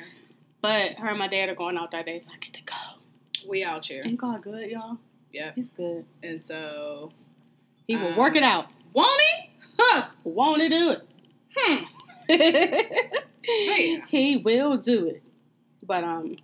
[0.62, 3.48] But her and my dad are going out that day, so I get to go.
[3.48, 4.04] We out here.
[4.06, 4.98] Ain't God good, y'all?
[5.34, 5.52] Yeah.
[5.54, 6.06] He's good.
[6.24, 7.12] And so,
[7.88, 8.68] He will Um, work it out.
[8.94, 9.50] won't he?
[9.78, 10.08] Huh.
[10.24, 10.96] Won't he do
[11.58, 11.84] Hmm.
[12.30, 13.24] it?
[13.50, 14.06] Yeah.
[14.08, 15.22] He will do it.
[15.84, 16.36] But, um,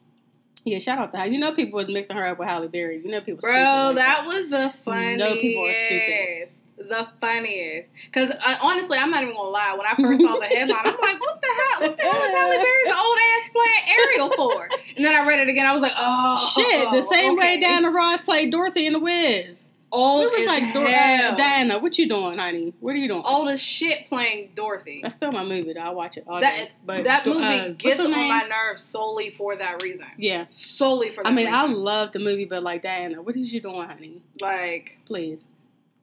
[0.65, 1.26] yeah, shout out to her.
[1.28, 3.02] You know, people was mixing her up with Halle Berry.
[3.04, 5.19] You know, people Bro, stupid like that was the You funniest.
[5.19, 6.49] know people are stupid.
[6.76, 7.91] The funniest.
[8.06, 9.73] Because uh, honestly, I'm not even to lie.
[9.78, 11.89] When I first saw the headline, I'm like, what the hell?
[11.89, 14.69] What the hell is Halle Berry's old ass playing Ariel for?
[14.97, 15.65] And then I read it again.
[15.65, 16.54] I was like, oh.
[16.56, 17.60] Shit, the same way okay.
[17.62, 19.62] Diana Ross played Dorothy in The Wiz.
[19.96, 22.74] Old It was as like, Dor- uh, Diana, what you doing, honey?
[22.80, 23.22] What are you doing?
[23.24, 25.02] Old as shit playing Dorothy.
[25.04, 25.82] That's still my movie, though.
[25.82, 26.72] I watch it all That, day.
[26.84, 28.28] But that movie uh, gets on name?
[28.28, 30.08] my nerves solely for that reason.
[30.18, 30.46] Yeah.
[30.50, 33.62] Solely for that I mean, I love the movie, but like Diana, what is you
[33.62, 34.24] doing, honey?
[34.42, 35.46] like, Please.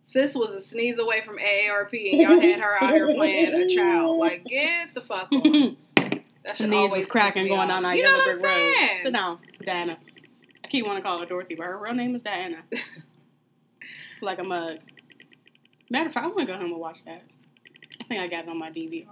[0.05, 3.69] sis was a sneeze away from AARP and y'all had her out here playing a
[3.75, 4.19] child.
[4.21, 5.77] Like, get the fuck on.
[5.97, 8.53] That should Knees always was cracking going down that You know yellow what I'm brick
[8.55, 9.03] road.
[9.03, 9.99] Sit down, Diana.
[10.65, 12.59] I keep wanting to call her Dorothy, but her real name is Diana.
[14.23, 14.79] like a mug.
[15.91, 17.23] Matter of fact, I'm gonna go home and watch that.
[18.01, 19.07] I think I got it on my DVR.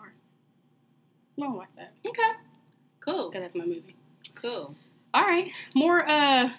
[1.37, 2.23] I'm gonna watch that Okay.
[3.01, 3.31] Cool.
[3.31, 3.95] because that's my movie.
[4.35, 4.75] Cool.
[5.15, 6.51] All right, more uh,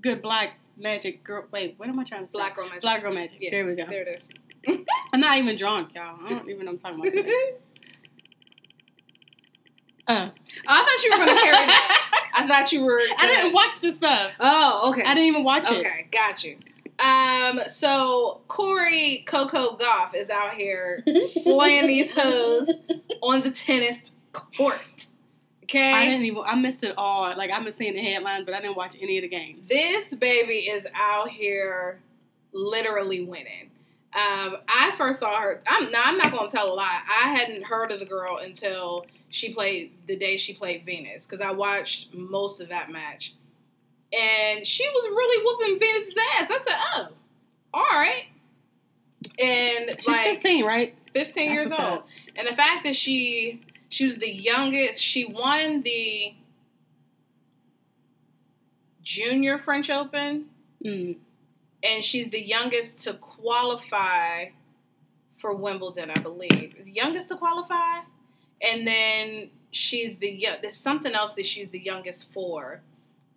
[0.00, 1.46] good black magic girl.
[1.52, 2.32] Wait, what am I trying to say?
[2.32, 2.82] Black girl magic.
[2.82, 3.38] Black girl magic.
[3.40, 3.86] Yeah, There we go.
[3.88, 4.28] There it is.
[5.12, 6.18] I'm not even drunk, y'all.
[6.24, 7.34] I don't even know what I'm talking about.
[10.08, 10.30] Uh,
[10.66, 11.98] I thought you were to carry that.
[12.34, 13.00] I thought you were.
[13.18, 14.32] I didn't watch the stuff.
[14.40, 15.02] Oh, okay.
[15.02, 15.78] I didn't even watch it.
[15.78, 16.56] Okay, got you.
[17.02, 21.02] Um, so Cori Coco Gauff is out here
[21.42, 22.70] slaying these hoes
[23.20, 25.08] on the tennis court.
[25.64, 26.42] Okay, I didn't even.
[26.46, 27.36] I missed it all.
[27.36, 29.68] Like I've been seeing the headlines, but I didn't watch any of the games.
[29.68, 32.00] this baby is out here
[32.52, 33.70] literally winning.
[34.14, 35.62] Um, I first saw her.
[35.66, 37.00] I'm no, I'm not gonna tell a lie.
[37.08, 41.40] I hadn't heard of the girl until she played the day she played Venus because
[41.40, 43.34] I watched most of that match,
[44.12, 46.50] and she was really whooping Venus's ass.
[46.50, 47.08] I said, "Oh,
[47.74, 48.24] all right."
[49.38, 50.94] And She's like 15, right?
[51.12, 52.02] 15 That's years old.
[52.36, 56.34] And the fact that she she was the youngest, she won the
[59.02, 60.46] junior French Open
[60.84, 61.16] Mm.
[61.84, 64.46] and she's the youngest to qualify
[65.38, 66.74] for Wimbledon, I believe.
[66.84, 68.00] The youngest to qualify,
[68.60, 72.80] and then she's the there's something else that she's the youngest for,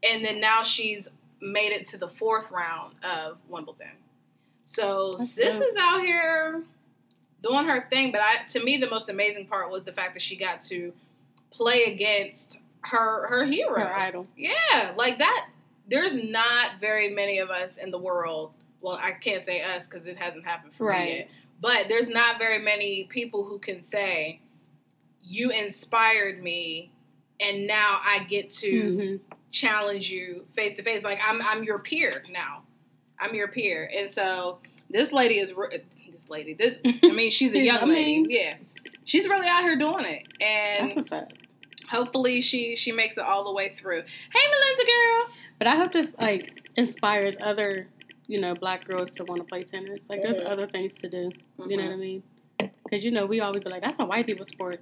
[0.06, 1.08] and then now she's
[1.42, 3.88] made it to the fourth round of Wimbledon.
[4.64, 5.64] So That's sis dope.
[5.70, 6.64] is out here
[7.44, 8.12] doing her thing.
[8.12, 10.92] But I, to me, the most amazing part was the fact that she got to
[11.52, 13.80] play against her her hero.
[13.80, 14.28] Her idol.
[14.38, 15.50] Yeah, like that.
[15.90, 18.52] There's not very many of us in the world.
[18.82, 21.06] Well, I can't say us because it hasn't happened for Right.
[21.06, 21.30] me yet.
[21.62, 24.40] But there's not very many people who can say,
[25.24, 26.92] "You inspired me,
[27.40, 29.20] and now I get to Mhm.
[29.56, 31.04] Challenge you face to face.
[31.04, 32.64] Like I'm, I'm your peer now.
[33.20, 35.54] I'm your peer." And so this lady is
[36.12, 36.54] this lady.
[36.54, 38.26] This I mean, she's a young I lady.
[38.30, 38.56] yeah,
[39.06, 41.32] she's really out here doing it, and That's what's up.
[41.90, 44.02] hopefully she she makes it all the way through.
[44.02, 45.36] Hey, Melinda girl.
[45.60, 47.88] But I hope this like inspires other,
[48.28, 50.02] you know, black girls to want to play tennis.
[50.10, 51.32] Like there's other things to do.
[51.68, 51.88] You know Mhm.
[51.88, 52.24] what I mean?
[52.84, 54.82] Because you know we always be like, that's a white people sport,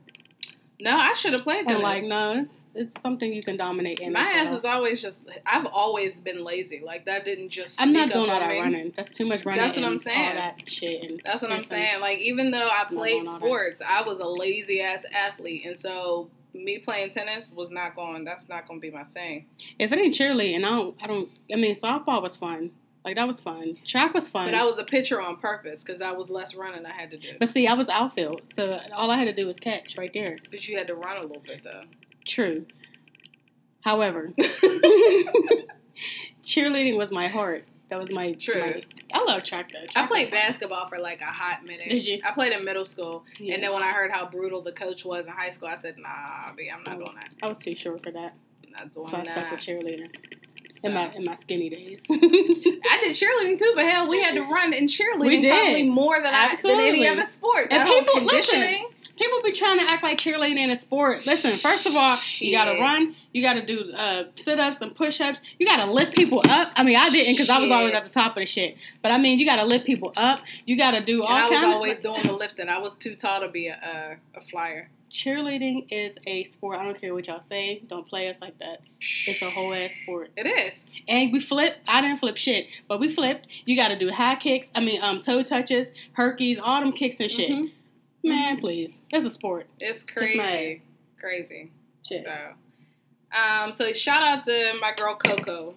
[0.84, 1.76] No, I should have played tennis.
[1.76, 4.12] and like no, it's, it's something you can dominate in.
[4.12, 4.58] my ass well.
[4.58, 5.16] is always just.
[5.46, 6.82] I've always been lazy.
[6.84, 7.82] Like that didn't just.
[7.82, 8.92] I'm not doing all that running.
[8.94, 9.62] That's too much running.
[9.62, 10.28] That's what I'm saying.
[10.28, 11.22] All that shit.
[11.24, 12.02] That's what I'm saying.
[12.02, 13.40] Like even though I played doing all that.
[13.40, 18.26] sports, I was a lazy ass athlete, and so me playing tennis was not going.
[18.26, 19.46] That's not going to be my thing.
[19.80, 20.98] If it ain't cheerleading, I don't.
[21.02, 21.30] I don't.
[21.50, 22.72] I mean, softball was fun.
[23.06, 23.78] Like that was fun.
[23.86, 24.48] Track was fun.
[24.48, 27.18] But I was a pitcher on purpose because I was less running I had to
[27.18, 27.30] do.
[27.40, 30.38] But see, I was outfield, so all I had to do was catch right there.
[30.50, 31.84] But you had to run a little bit though.
[32.26, 32.66] True.
[33.82, 34.32] However,
[36.44, 37.66] cheerleading was my heart.
[37.90, 38.60] That was my True.
[38.62, 39.86] my- I love track though.
[40.02, 41.90] I played basketball for like a hot minute.
[41.90, 42.20] Did you?
[42.26, 43.56] I played in middle school, Yeah.
[43.56, 45.98] and then when I heard how brutal the coach was in high school, I said,
[46.00, 47.46] "Nah, B, I'm I not was, doing that.
[47.46, 48.34] I was too short for that,
[48.72, 50.10] not doing so I stuck with cheerleading
[50.84, 52.00] So- in my in my skinny days.
[52.10, 56.34] I did cheerleading too, but hell, we had to run in cheerleading probably more than
[56.34, 57.68] I, than any other sport.
[57.72, 58.28] And That people- listen,
[58.60, 58.88] conditioning.
[59.16, 61.26] People be trying to act like cheerleading in a sport.
[61.28, 65.22] Listen, first of all, you gotta run, you gotta do uh, sit ups and push
[65.22, 66.72] ups, you gotta lift people up.
[66.76, 68.76] I mean, I didn't because I was always at the top of the shit.
[69.04, 70.40] But I mean, you gotta lift people up.
[70.66, 72.02] You gotta do all And I was always of.
[72.04, 72.70] doing the lifting.
[72.70, 74.90] I was too tall to be a, a, a flyer.
[75.14, 76.80] Cheerleading is a sport.
[76.80, 77.84] I don't care what y'all say.
[77.88, 78.82] Don't play us like that.
[79.28, 80.32] It's a whole ass sport.
[80.36, 80.80] It is.
[81.08, 81.76] And we flip.
[81.88, 83.46] I didn't flip shit, but we flipped.
[83.66, 84.72] You got to do high kicks.
[84.74, 87.52] I mean, um, toe touches, herkies, all them kicks and shit.
[87.52, 87.72] Mhm.
[88.24, 89.68] Man, please, it's a sport.
[89.80, 90.82] It's crazy.
[91.20, 91.72] Crazy.
[92.08, 92.24] Shit.
[92.24, 92.36] So,
[93.38, 95.76] um, so shout out to my girl Coco.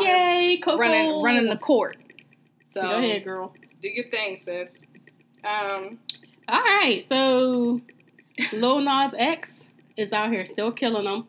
[0.00, 0.78] Here Yay, Coco.
[0.78, 1.98] running running the court.
[2.72, 3.52] So Go ahead, girl.
[3.82, 4.80] do your thing, sis.
[5.44, 5.98] Um,
[6.48, 7.80] All right, so
[8.52, 9.60] Lil Nas X
[9.96, 11.28] is out here still killing them.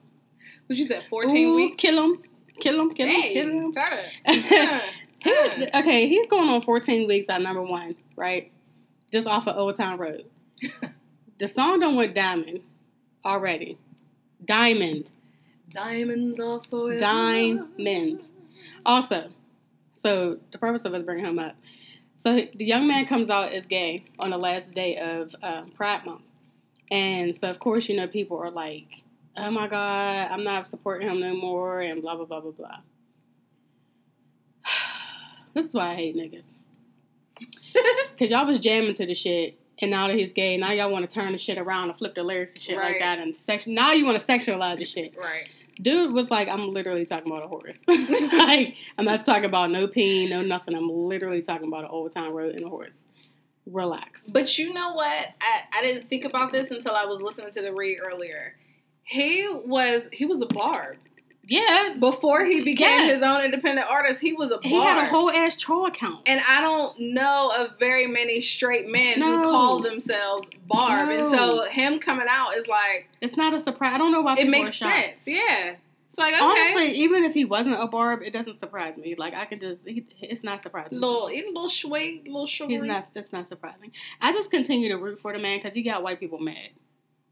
[0.67, 1.03] what you said?
[1.09, 1.81] Fourteen Ooh, weeks.
[1.81, 2.23] Kill him,
[2.59, 4.81] kill him, kill him, Hey, kill him.
[5.73, 8.51] Okay, he's going on 14 weeks at number one, right?
[9.11, 10.25] Just off of Old Town Road.
[11.39, 12.61] the song done went diamond
[13.23, 13.77] already.
[14.43, 15.11] Diamond.
[15.69, 16.99] Diamonds are forever.
[16.99, 18.31] Diamonds.
[18.85, 19.29] Also,
[19.95, 21.55] so the purpose of us bringing him up.
[22.17, 26.05] So the young man comes out as gay on the last day of um, Pride
[26.05, 26.23] Month.
[26.89, 29.03] And so, of course, you know, people are like,
[29.35, 32.77] oh my God, I'm not supporting him no more, and blah, blah, blah, blah, blah.
[35.53, 36.53] this is why I hate niggas.
[38.11, 41.09] Because y'all was jamming to the shit, and now that he's gay, now y'all want
[41.09, 43.17] to turn the shit around and flip the lyrics and shit like that.
[43.17, 45.17] And sex- now you want to sexualize the shit.
[45.17, 45.49] Right.
[45.81, 47.81] Dude was like, I'm literally talking about a horse.
[47.87, 50.75] like, I'm not talking about no peen, no nothing.
[50.75, 52.97] I'm literally talking about an old town road and a horse.
[53.65, 54.27] Relax.
[54.27, 55.27] But you know what?
[55.41, 58.55] I, I didn't think about this until I was listening to the read earlier.
[59.03, 60.97] He was he was a barb
[61.45, 61.95] Yeah.
[61.99, 63.11] before he became Yes.
[63.15, 64.21] his own independent artist.
[64.21, 64.65] He was a barb.
[64.65, 66.21] He had a whole ass troll account.
[66.25, 71.09] and I don't know of very many straight men who call themselves barb.
[71.09, 73.93] And so him coming out is like It's not a surprise.
[73.93, 75.17] I don't know why it makes sense.
[75.25, 75.75] Yeah.
[76.09, 76.43] It's like okay.
[76.43, 79.15] Honestly, even if he wasn't a barb, it doesn't surprise me.
[79.17, 80.99] Like I can just, he, it's not surprising.
[81.01, 82.87] little he's a little sweet, little He's sugary.
[82.87, 83.07] not.
[83.15, 83.91] That's not surprising.
[84.21, 86.69] I just continue to root for the man because he got white people mad,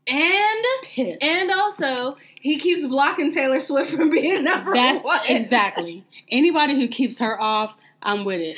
[0.08, 1.24] and pissed.
[1.24, 5.22] and also he keeps blocking Taylor Swift from being number that's one.
[5.28, 7.76] exactly anybody who keeps her off.
[8.04, 8.58] I'm with it.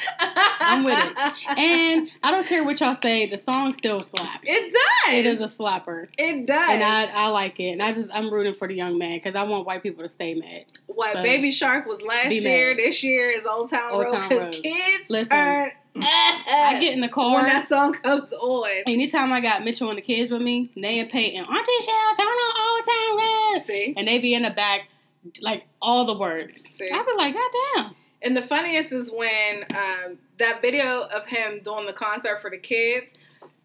[0.61, 1.57] I'm with it.
[1.59, 4.39] And I don't care what y'all say, the song still slaps.
[4.43, 5.13] it does.
[5.13, 6.07] It is a slapper.
[6.17, 6.69] It does.
[6.69, 7.71] And I, I like it.
[7.71, 10.09] And I just I'm rooting for the young man because I want white people to
[10.09, 10.63] stay mad.
[10.87, 12.69] what so, Baby Shark was last year.
[12.69, 12.77] mad.
[12.77, 14.63] This year is Old Town Old Road Town because Road.
[14.63, 15.71] kids Listen, turn.
[15.95, 17.35] I get in the car.
[17.35, 18.69] when that song comes on.
[18.87, 22.25] Anytime I got Mitchell and the kids with me, Nay and Peyton, Auntie Shell, turn
[22.27, 23.17] on Old Town
[23.53, 23.61] Road.
[23.61, 24.87] See, And they be in the back,
[25.41, 26.63] like all the words.
[26.71, 26.89] See?
[26.91, 27.95] I be like, God damn.
[28.21, 32.57] and the funniest is when um, that video of him doing the concert for the
[32.57, 33.11] kids.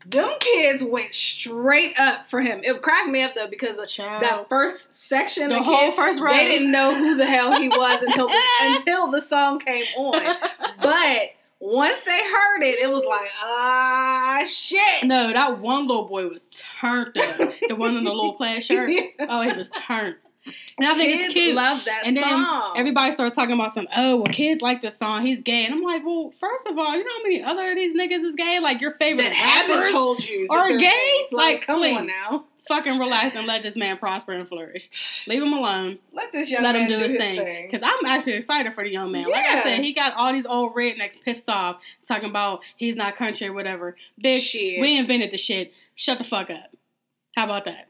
[0.06, 2.60] Them kids went straight up for him.
[2.62, 4.22] It cracked me up though because Child.
[4.22, 6.32] that first section, The of whole kids, first row.
[6.32, 10.20] they didn't know who the hell he was until the, until the song came on.
[10.80, 11.18] But
[11.60, 15.04] once they heard it, it was like, ah, shit.
[15.04, 17.52] no, that one little boy was turned up.
[17.68, 18.90] the one in the little plaid shirt.
[19.28, 20.16] Oh, he was turned.
[20.78, 21.54] And I think kids it's cute.
[21.54, 22.72] love that And then song.
[22.76, 25.26] Everybody started talking about some, oh, well, kids like this song.
[25.26, 25.66] He's gay.
[25.66, 28.24] And I'm like, well, first of all, you know how many other of these niggas
[28.24, 28.58] is gay?
[28.60, 29.90] Like your favorite that haven't rappers?
[29.90, 31.26] told you are gay?
[31.32, 32.44] Like, Like, come on now.
[32.68, 35.24] Fucking relax and let this man prosper and flourish.
[35.26, 35.98] Leave him alone.
[36.12, 37.68] Let this young let him man do his thing.
[37.70, 39.24] Because I'm actually excited for the young man.
[39.24, 43.16] Like I said, he got all these old rednecks pissed off talking about he's not
[43.16, 43.96] country or whatever.
[44.22, 44.80] Bitch, Shit.
[44.80, 45.72] we invented the shit.
[45.94, 46.70] Shut the fuck up.
[47.36, 47.88] How about that?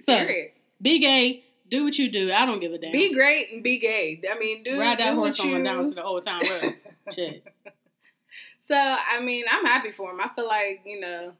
[0.00, 0.52] So, Period.
[0.80, 1.44] be gay.
[1.68, 2.30] Do what you do.
[2.32, 2.92] I don't give a damn.
[2.92, 4.22] Be great and be gay.
[4.32, 5.64] I mean, do Ride that do horse on you...
[5.64, 6.74] down to the old town road.
[7.14, 7.44] shit.
[8.68, 10.20] So I mean, I'm happy for him.
[10.20, 11.32] I feel like you know,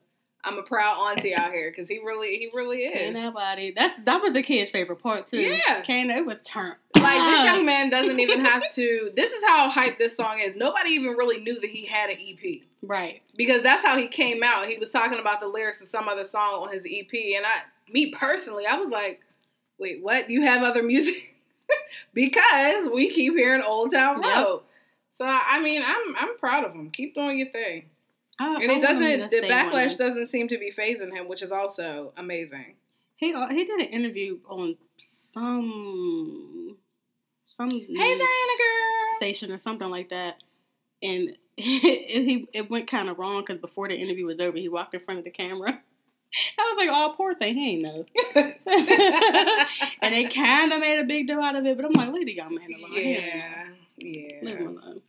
[0.45, 3.01] I'm a proud auntie out here because he really, he really is.
[3.01, 3.23] Ain't is.
[3.25, 3.73] nobody.
[3.77, 5.41] That's that was the kid's favorite part too.
[5.41, 5.81] Yeah.
[5.83, 6.77] Kane, it was turned.
[6.95, 9.11] Like this young man doesn't even have to.
[9.17, 10.55] This is how hype this song is.
[10.57, 13.23] Nobody even really knew that he had an EP Right.
[13.37, 14.69] because that's how he came out.
[14.69, 17.63] He was talking about the lyrics of some other song on his EP, and I,
[17.93, 19.21] me personally, I was like,
[19.79, 20.31] "Wait, what?
[20.31, 21.35] You have other music?"
[22.15, 24.37] because we keep hearing Old Town Yep.
[24.37, 24.63] Road.
[25.19, 26.91] So I mean, I'm I'm proud of him.
[26.91, 27.87] Keep doing your thing.
[28.39, 29.31] I, And it doesn't.
[29.31, 32.75] The backlash doesn't seem to be phasing him, which is also amazing.
[33.17, 36.77] He uh, he did an interview on some
[37.47, 39.17] some Hey, Diana girl.
[39.17, 40.37] station or something like that,
[41.03, 44.69] and it, he it went kind of wrong because before the interview was over, he
[44.69, 45.71] walked in front of the camera.
[46.59, 48.05] I was like, "Oh, poor thing, he ain't know."
[50.03, 52.27] and they kind of made a big deal out of it, but I'm like, "Leave
[52.27, 53.31] the young man alone." He ain't know.
[53.33, 53.65] Yeah,
[53.97, 54.39] yeah.
[54.43, 55.01] Leave him alone.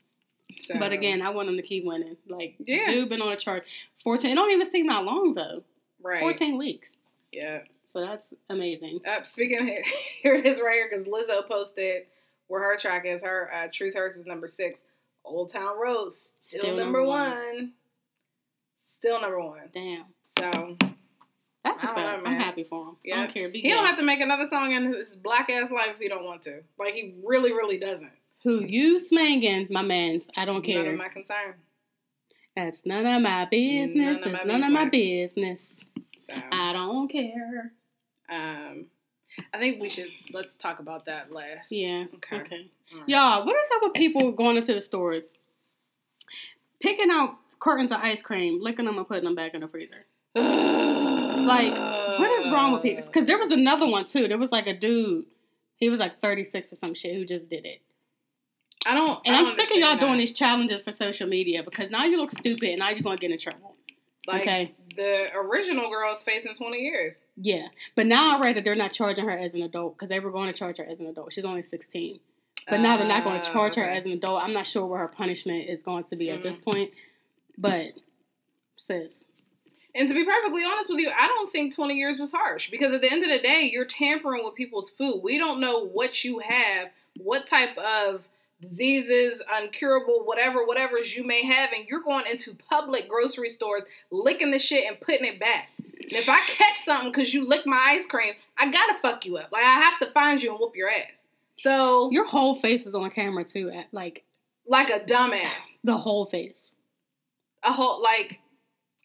[0.51, 2.17] So- But again, I want him to keep winning.
[2.27, 2.91] Like, Yeah.
[2.91, 3.63] dude been on a chart.
[4.03, 4.31] 14.
[4.31, 5.63] It don't even seem that long, though.
[6.01, 6.21] Right.
[6.21, 6.89] 14 weeks.
[7.31, 7.63] Yeah.
[7.91, 8.99] So that's amazing.
[9.05, 9.67] Uh, speaking of,
[10.21, 12.03] here it is right here because Lizzo posted
[12.47, 13.23] where her track is.
[13.23, 14.79] Her uh, Truth Hurts is number six.
[15.25, 17.31] Old Town Road still, Still number, number one.
[17.31, 17.73] one.
[18.83, 19.69] Still number one.
[19.73, 20.05] Damn.
[20.39, 20.77] So
[21.63, 22.21] That's I what's up.
[22.25, 22.95] I'm happy for him.
[22.95, 23.15] I Yeah.
[23.17, 23.49] don't care.
[23.49, 26.07] Be he don't have to make another song in his black ass life if he
[26.07, 26.61] don't want to.
[26.79, 28.11] Like he really, really doesn't.
[28.47, 30.25] Who you smanging, my mans?
[30.37, 30.91] I don't None care.
[30.93, 31.55] of my concern.
[32.55, 33.93] That's none of my business.
[33.93, 35.73] None of it's my none of my business.
[36.25, 37.73] So I don't care.
[38.29, 38.85] um,
[39.53, 41.73] I think we should let's talk about that last.
[41.73, 42.05] Yeah.
[42.15, 42.37] Okay.
[42.37, 42.71] Okay.
[42.95, 43.03] Right.
[43.09, 45.25] Y'all, what is up with people going into the stores,
[46.81, 50.05] picking out cartons of ice cream, licking them and putting them back in the freezer?
[51.47, 51.71] Like,
[52.19, 53.05] what is wrong with people?
[53.05, 54.27] Because there was another one too.
[54.29, 55.25] There was like a dude.
[55.77, 57.81] He was like 36 or some shit who just did it.
[58.87, 59.19] I don't.
[59.25, 62.05] And I I'm sick of y'all understand doing these challenges for social media because now
[62.05, 63.75] you look stupid and now you're going to get in trouble.
[64.27, 64.75] Like, okay.
[64.95, 67.15] The original girl's facing 20 years.
[67.35, 67.67] Yeah.
[67.95, 70.31] But now I read that they're not charging her as an adult because they were
[70.31, 71.33] going to charge her as an adult.
[71.33, 72.19] She's only 16.
[72.69, 74.43] But now they're not going to Uh, charge her as an adult.
[74.43, 76.47] I'm not sure where her punishment is going to be at Mm-hmm.
[76.49, 76.91] this point.
[77.57, 77.93] But,
[78.75, 79.23] sis,
[79.95, 82.93] And to be perfectly honest with you, I don't think 20 years was harsh because
[82.93, 85.21] at the end of the day, you're tampering with people's food.
[85.23, 88.23] We don't know what you have, what type of
[88.61, 94.51] diseases, uncurable, whatever, whatever's you may have, and you're going into public grocery stores, licking
[94.51, 95.71] the shit and putting it back.
[95.77, 99.37] And if I catch something because you lick my ice cream, I gotta fuck you
[99.37, 99.51] up.
[99.51, 101.25] Like I have to find you and whoop your ass.
[101.59, 103.69] So your whole face is on camera too.
[103.69, 104.23] At, like,
[104.67, 105.49] like a dumbass,
[105.83, 106.71] the whole face.
[107.63, 108.39] a whole like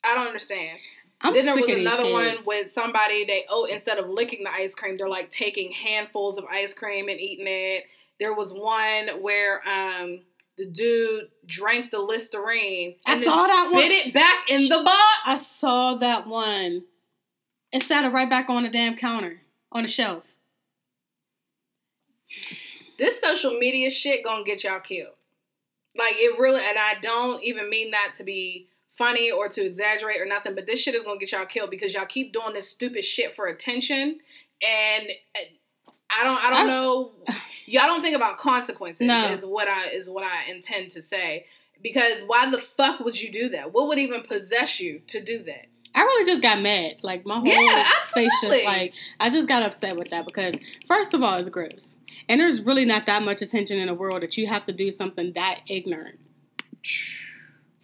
[0.05, 0.79] I don't understand.
[1.21, 4.75] I'm then there was another one with somebody they oh instead of licking the ice
[4.75, 7.85] cream they're like taking handfuls of ice cream and eating it
[8.23, 10.21] there was one where um
[10.57, 13.83] the dude drank the listerine I and saw that one.
[13.83, 16.85] spit it back in the box I saw that one.
[17.73, 19.41] It sat it right back on the damn counter,
[19.73, 20.23] on the shelf.
[22.99, 25.15] this social media shit gonna get y'all killed
[25.99, 30.21] like it really and i don't even mean that to be funny or to exaggerate
[30.21, 32.69] or nothing but this shit is gonna get y'all killed because y'all keep doing this
[32.69, 34.19] stupid shit for attention
[34.63, 35.09] and
[36.18, 37.12] i don't i don't I'm- know
[37.66, 39.33] y'all don't think about consequences No.
[39.33, 41.46] is what i is what i intend to say
[41.83, 45.42] because why the fuck would you do that what would even possess you to do
[45.44, 47.01] that I really just got mad.
[47.03, 48.64] Like my whole Yeah, face just absolutely.
[48.64, 50.55] like I just got upset with that because
[50.88, 51.96] first of all, it's gross,
[52.31, 54.90] and there's really not that much attention in the world that you have to do
[54.90, 56.18] something that ignorant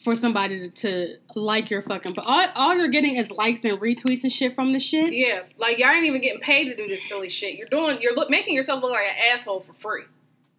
[0.05, 2.15] for somebody to, to like your fucking.
[2.15, 5.13] But all, all you're getting is likes and retweets and shit from the shit.
[5.13, 8.15] yeah like y'all ain't even getting paid to do this silly shit you're doing you're
[8.15, 10.03] look, making yourself look like an asshole for free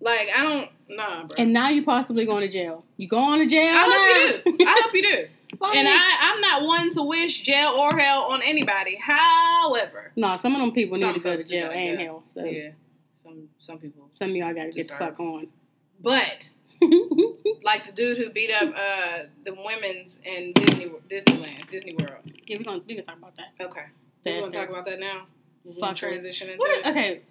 [0.02, 2.84] like i don't nah bro And now you're possibly going to jail.
[2.98, 3.74] You going to jail?
[3.76, 4.66] I hope you do.
[4.66, 5.26] I hope you do.
[5.60, 8.98] Like- And I, I'm not one to wish jail or hell on anybody.
[9.02, 12.24] However, no, some of them people need to go to jail and hell.
[12.30, 12.70] So yeah,
[13.24, 14.10] some some people.
[14.14, 15.48] some of y'all got to get the fuck on.
[16.02, 16.52] But
[17.64, 22.24] like the dude who beat up uh, the women's in Disney Disneyland, Disney World.
[22.46, 23.66] yeah, we're gonna we can talk about that.
[23.66, 23.86] Okay,
[24.26, 25.26] we're gonna talk about that now.
[25.80, 27.22] Fuck transition into is, okay.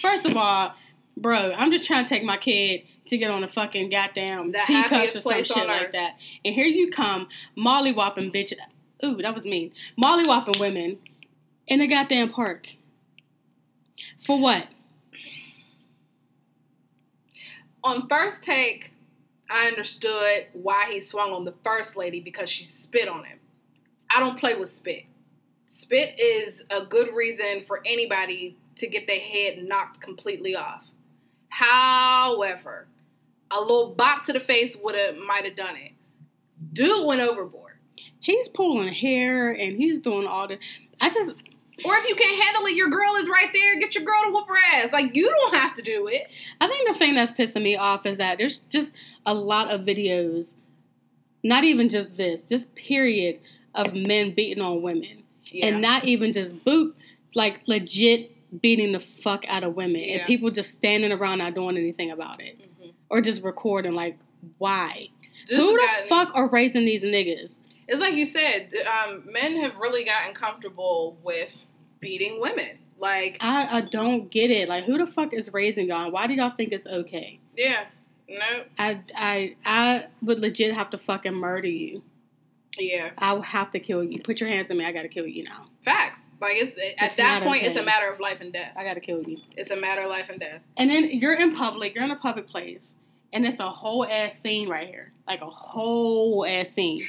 [0.00, 0.74] First of all,
[1.16, 5.16] bro, I'm just trying to take my kid to get on a fucking goddamn teacups
[5.16, 5.92] or some shit like earth.
[5.92, 6.16] that.
[6.44, 8.52] And here you come, molly whopping bitch.
[9.04, 9.72] Ooh, that was mean.
[9.96, 10.98] Molly whopping women
[11.66, 12.68] in a goddamn park.
[14.24, 14.68] For what?
[17.84, 18.92] On first take,
[19.50, 23.38] I understood why he swung on the first lady because she spit on him.
[24.10, 25.04] I don't play with spit.
[25.68, 30.84] Spit is a good reason for anybody to get their head knocked completely off.
[31.48, 32.86] However,
[33.50, 35.92] a little bop to the face would have might have done it.
[36.72, 37.72] Dude went overboard.
[38.20, 40.58] He's pulling hair and he's doing all the.
[41.00, 41.32] I just
[41.84, 43.78] Or if you can't handle it, your girl is right there.
[43.78, 44.92] Get your girl to whoop her ass.
[44.92, 46.28] Like you don't have to do it.
[46.60, 48.92] I think the thing that's pissing me off is that there's just
[49.26, 50.50] a lot of videos,
[51.42, 53.40] not even just this, just period,
[53.74, 55.22] of men beating on women.
[55.46, 55.66] Yeah.
[55.66, 56.96] And not even just boot,
[57.34, 60.02] like legit beating the fuck out of women.
[60.02, 60.18] Yeah.
[60.18, 62.58] And people just standing around not doing anything about it.
[62.60, 62.92] Mhm.
[63.08, 64.18] Or just recording, like,
[64.58, 65.08] why?
[65.46, 67.50] Dudes Who the fuck are raising these niggas?
[67.88, 71.54] It's like you said, um, men have really gotten comfortable with
[72.02, 72.78] beating women.
[72.98, 74.68] Like, I, I don't get it.
[74.68, 76.10] Like, who the fuck is raising y'all?
[76.10, 77.40] Why do y'all think it's okay?
[77.56, 77.86] yeah,
[78.28, 82.02] no, I, I, I would legit have to fucking murder you.
[82.78, 84.20] yeah, I will have to kill you.
[84.22, 84.84] Put your hands on me.
[84.84, 85.66] I gotta kill you now.
[85.84, 86.26] facts.
[86.40, 88.72] Like, it's at It's that not point, it's a matter of life and death.
[88.76, 89.38] I gotta kill you.
[89.56, 90.62] It's a matter of life and death.
[90.76, 91.94] And then you're in public.
[91.94, 92.92] You're in a public place,
[93.32, 97.04] and it's a whole ass scene right here, like a whole ass scene,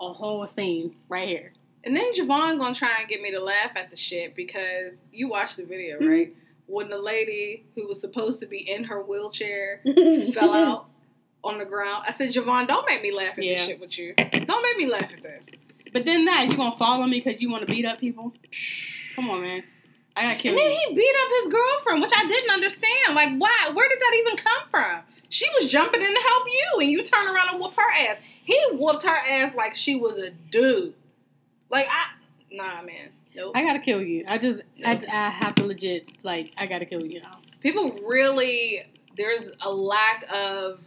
[0.00, 1.52] a whole scene right here.
[1.86, 5.28] And then Javon gonna try and get me to laugh at the shit because you
[5.28, 6.08] watched the video, Mhm.
[6.10, 6.34] right?
[6.66, 9.80] When the lady who was supposed to be in her wheelchair
[10.34, 10.86] fell out
[11.44, 12.02] on the ground.
[12.08, 13.52] I said, Javon, don't make me laugh at Yeah.
[13.58, 14.14] this shit with you.
[14.14, 15.46] Don't make me laugh at this.
[15.92, 18.34] But then that you gonna follow me because you want to beat up people?
[19.14, 19.62] Come on, man.
[20.16, 23.14] I gotta kill And then he beat up his girlfriend, which I didn't understand.
[23.14, 23.70] Like, why?
[23.72, 25.02] Where did that even come from?
[25.28, 28.18] She was jumping in to help you, and you turn around and whoop her ass.
[28.44, 30.94] He whooped her ass like she was a dude.
[31.70, 32.06] Like, I,
[32.50, 33.10] nah, man.
[33.34, 33.52] Nope.
[33.54, 34.24] I gotta kill you.
[34.26, 37.38] I just, I, I have to legit, like, I gotta kill you now.
[37.60, 38.84] People really,
[39.16, 40.80] there's a lack of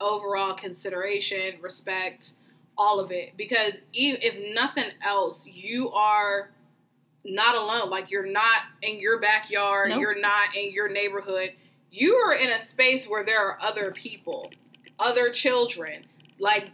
[0.00, 2.32] overall consideration, respect,
[2.76, 3.36] all of it.
[3.36, 6.50] Because e- if nothing else, you are
[7.24, 7.90] not alone.
[7.90, 10.00] Like you're not in your backyard, Nope.
[10.00, 11.50] you're not in your neighborhood.
[11.90, 14.50] You are in a space where there are other people,
[14.98, 16.04] other children.
[16.38, 16.70] Like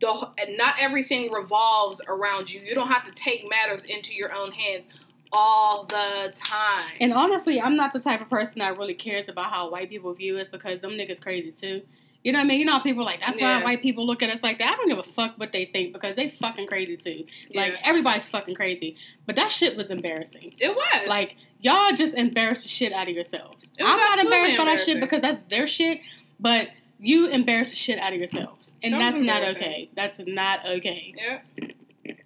[0.00, 2.60] the not everything revolves around you.
[2.60, 4.86] You don't have to take matters into your own hands
[5.32, 6.90] all the time.
[7.00, 10.12] And honestly, I'm not the type of person that really cares about how white people
[10.14, 11.82] view us because them niggas crazy too.
[12.24, 12.58] You know what I mean?
[12.60, 13.58] You know how people like that's Yeah.
[13.58, 14.72] why white people look at us like that.
[14.74, 17.24] I don't give a fuck what they think because they fucking crazy too.
[17.54, 17.80] Like Yeah.
[17.84, 18.96] everybody's fucking crazy.
[19.26, 20.54] But that shit was embarrassing.
[20.58, 23.70] it was Like y'all just embarrassed the shit out of yourselves.
[23.78, 26.00] It was I'm not embarrassed by that shit because that's their shit,
[26.38, 26.68] but
[27.00, 28.72] you embarrass the shit out of yourselves.
[28.82, 29.90] And that's not okay.
[29.96, 31.14] That's not okay.
[31.16, 31.40] yeah.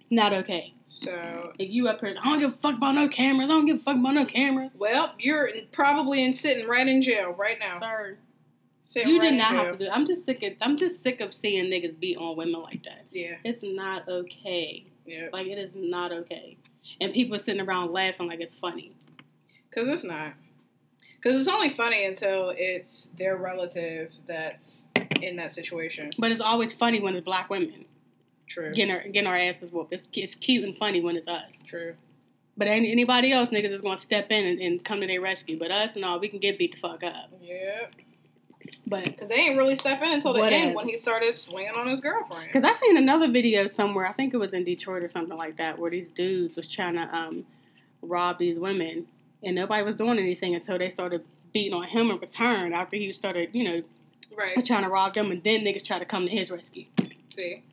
[0.09, 0.73] Not okay.
[0.89, 3.45] So If you up here, I don't give a fuck about no cameras.
[3.45, 4.71] I don't give a fuck about no camera.
[4.77, 7.79] well, you're probably in, sitting right in jail right now.
[7.79, 8.17] Sir.
[8.83, 9.63] Sitting You right did not jail.
[9.65, 9.83] have to do.
[9.85, 9.89] It.
[9.91, 10.53] I'm just sick of.
[10.61, 13.05] I'm just sick of seeing niggas beat on women like that.
[13.11, 14.85] Yeah, It's not okay.
[15.05, 15.27] yeah.
[15.33, 16.57] Like it is not okay.
[17.01, 18.93] And people sitting around laughing like it's funny.
[19.69, 20.33] Because it's not.
[21.25, 24.83] Because it's only funny until it's their relative that's
[25.21, 26.11] in that situation.
[26.19, 27.85] But it's always funny when it's black women
[28.45, 28.71] True.
[28.75, 29.91] getting our getting our asses whooped.
[29.91, 31.57] It's, it's cute and funny when it's us.
[31.65, 31.95] True.
[32.57, 35.57] But any, anybody else, niggas is gonna step in and, and come to their rescue.
[35.57, 37.31] But us, no, we can get beat the fuck up.
[37.41, 37.87] Yeah.
[38.85, 40.75] But Because they ain't really step in until the end else?
[40.75, 42.51] when he started swinging on his girlfriend.
[42.53, 45.57] Because I seen another video somewhere, I think it was in Detroit or something like
[45.57, 47.45] that, where these dudes was trying to um,
[48.03, 49.07] rob these women,
[49.45, 51.23] and nobody was doing anything until they started
[51.53, 53.83] beating on him in return after he started, you know,
[54.35, 54.65] Right.
[54.65, 56.85] trying to rob them, and then niggas try to come to his rescue.
[57.33, 57.63] See?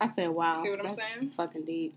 [0.00, 0.62] I said, wow.
[0.62, 1.32] See what I'm saying?
[1.36, 1.94] Fucking deep.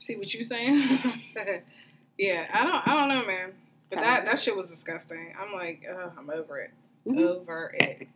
[0.00, 1.22] See what you saying?
[2.18, 3.52] yeah, I don't I don't know, man.
[3.90, 5.34] But that, that shit was disgusting.
[5.40, 6.70] I'm like, ugh, I'm over it.
[7.06, 7.20] Mhm.
[7.28, 8.08] Over it.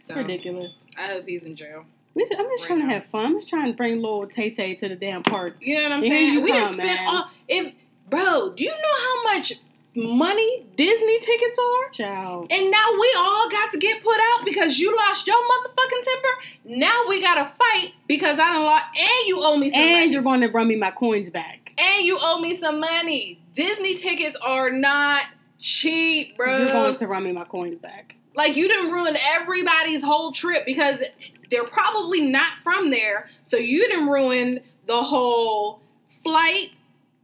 [0.00, 0.84] So Ridiculous.
[0.98, 1.84] I hope he's in jail.
[2.16, 3.26] I'm just Right trying to have fun.
[3.26, 5.56] I'm just trying to bring little Tay Tay to the damn park.
[5.60, 6.42] You know what I'm Here saying?
[6.42, 7.06] we come, spend man.
[7.08, 7.74] all if
[8.08, 8.76] bro, do you know
[9.06, 9.52] how much
[9.96, 11.90] money Disney tickets are?
[11.90, 12.48] Child.
[12.50, 16.28] And now we all got to get put out because you lost your motherfucking temper.
[16.64, 20.12] Now we gotta fight because I don't lost and you owe me some And money.
[20.12, 21.72] you're going to run me my coins back.
[21.78, 23.40] and you owe me some money.
[23.54, 25.24] Disney tickets are not
[25.60, 26.58] cheap, bro.
[26.58, 28.16] You're going to run me my coins back.
[28.34, 31.02] like you didn't ruin everybody's whole trip because
[31.50, 33.28] they're probably not from there.
[33.44, 35.80] So you didn't ruin the whole
[36.24, 36.70] flight,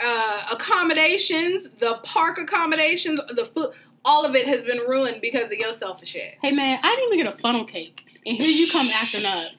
[0.05, 3.71] uh, accommodations, the park accommodations, the food.
[4.05, 6.35] All of it has been ruined because of your selfish ass.
[6.41, 9.53] Hey man, I didn't even get a funnel cake, and here you come acting up.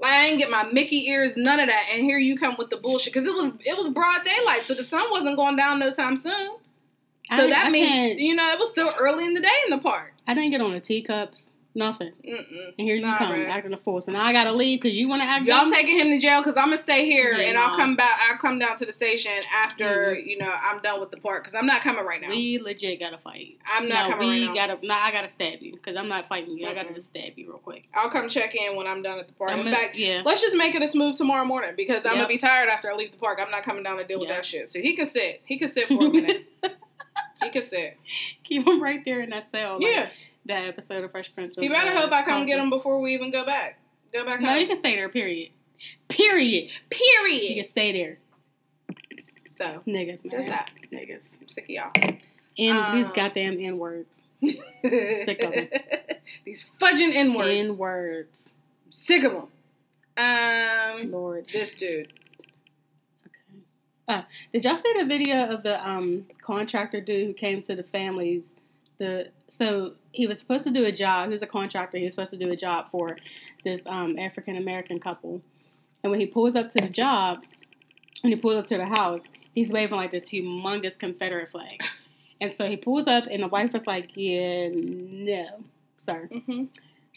[0.00, 2.70] Like I didn't get my Mickey ears, none of that, and here you come with
[2.70, 5.78] the bullshit because it was it was broad daylight, so the sun wasn't going down
[5.78, 6.50] no time soon.
[7.30, 9.70] So didn't- that I means you know it was still early in the day in
[9.70, 10.14] the park.
[10.26, 12.12] I didn't get on the teacups, nothing.
[12.26, 12.74] Mm-mm.
[12.78, 13.48] And here you Nah, come bruh.
[13.48, 14.00] acting a fool.
[14.00, 15.44] So now I gotta leave because you want to act.
[15.44, 15.72] Y'all dumb?
[15.72, 18.18] taking him to jail because I'm gonna stay here Yeah, and I'll come back.
[18.28, 20.26] I'll come down to the station after Mhm.
[20.26, 22.30] you know I'm done with the park because I'm not coming right now.
[22.30, 23.58] We legit gotta fight.
[23.66, 24.78] I'm not no, coming we right gotta.
[24.86, 26.66] Nah, I gotta stab you because I'm not fighting you.
[26.66, 27.88] I gotta just stab you real quick.
[27.94, 29.50] I'll come check in when I'm done at the park.
[29.52, 30.22] I'm in gonna- fact, yeah.
[30.24, 32.94] let's just make it a smooth tomorrow morning because I'm gonna be tired after I
[32.94, 33.38] leave the park.
[33.40, 34.70] I'm not coming down to deal with that shit.
[34.70, 35.42] So he can sit.
[35.44, 36.46] He can sit for a minute.
[37.42, 37.96] he can sit.
[38.44, 39.74] Keep him right there in that cell.
[39.74, 40.08] like Yeah.
[40.46, 41.54] That episode of Fresh Prince.
[41.58, 43.78] He of, better hope I come get him before we even go back.
[44.12, 44.58] Go back No, home.
[44.60, 45.08] you can stay there.
[45.08, 45.50] Period.
[46.08, 46.70] Period.
[46.90, 47.42] Period.
[47.42, 48.18] You can stay there.
[49.56, 50.30] So Niggas, man.
[50.30, 50.70] Just that.
[50.92, 51.28] Niggas.
[51.40, 51.90] I'm sick of y'all.
[52.58, 54.22] And these Um, goddamn N words.
[54.42, 55.68] Sick of 'em.
[56.44, 57.50] These fudging N words.
[57.68, 58.52] N words.
[58.90, 59.48] Sick of them.
[60.16, 61.46] Um, Lord.
[61.52, 62.12] this dude.
[63.26, 63.60] Okay.
[64.08, 64.22] Uh,
[64.52, 68.44] did y'all see the video of the um contractor dude who came to the families?
[68.98, 71.28] The so he was supposed to do a job.
[71.28, 71.98] He was a contractor.
[71.98, 73.16] He was supposed to do a job for
[73.64, 75.42] this um African American couple.
[76.02, 77.42] And when he pulls up to the job,
[78.22, 81.80] and he pulls up to the house, he's waving like this humongous Confederate flag.
[82.40, 85.64] And so he pulls up, and the wife was like, "Yeah, no,
[85.96, 86.64] sir." Mm-hmm.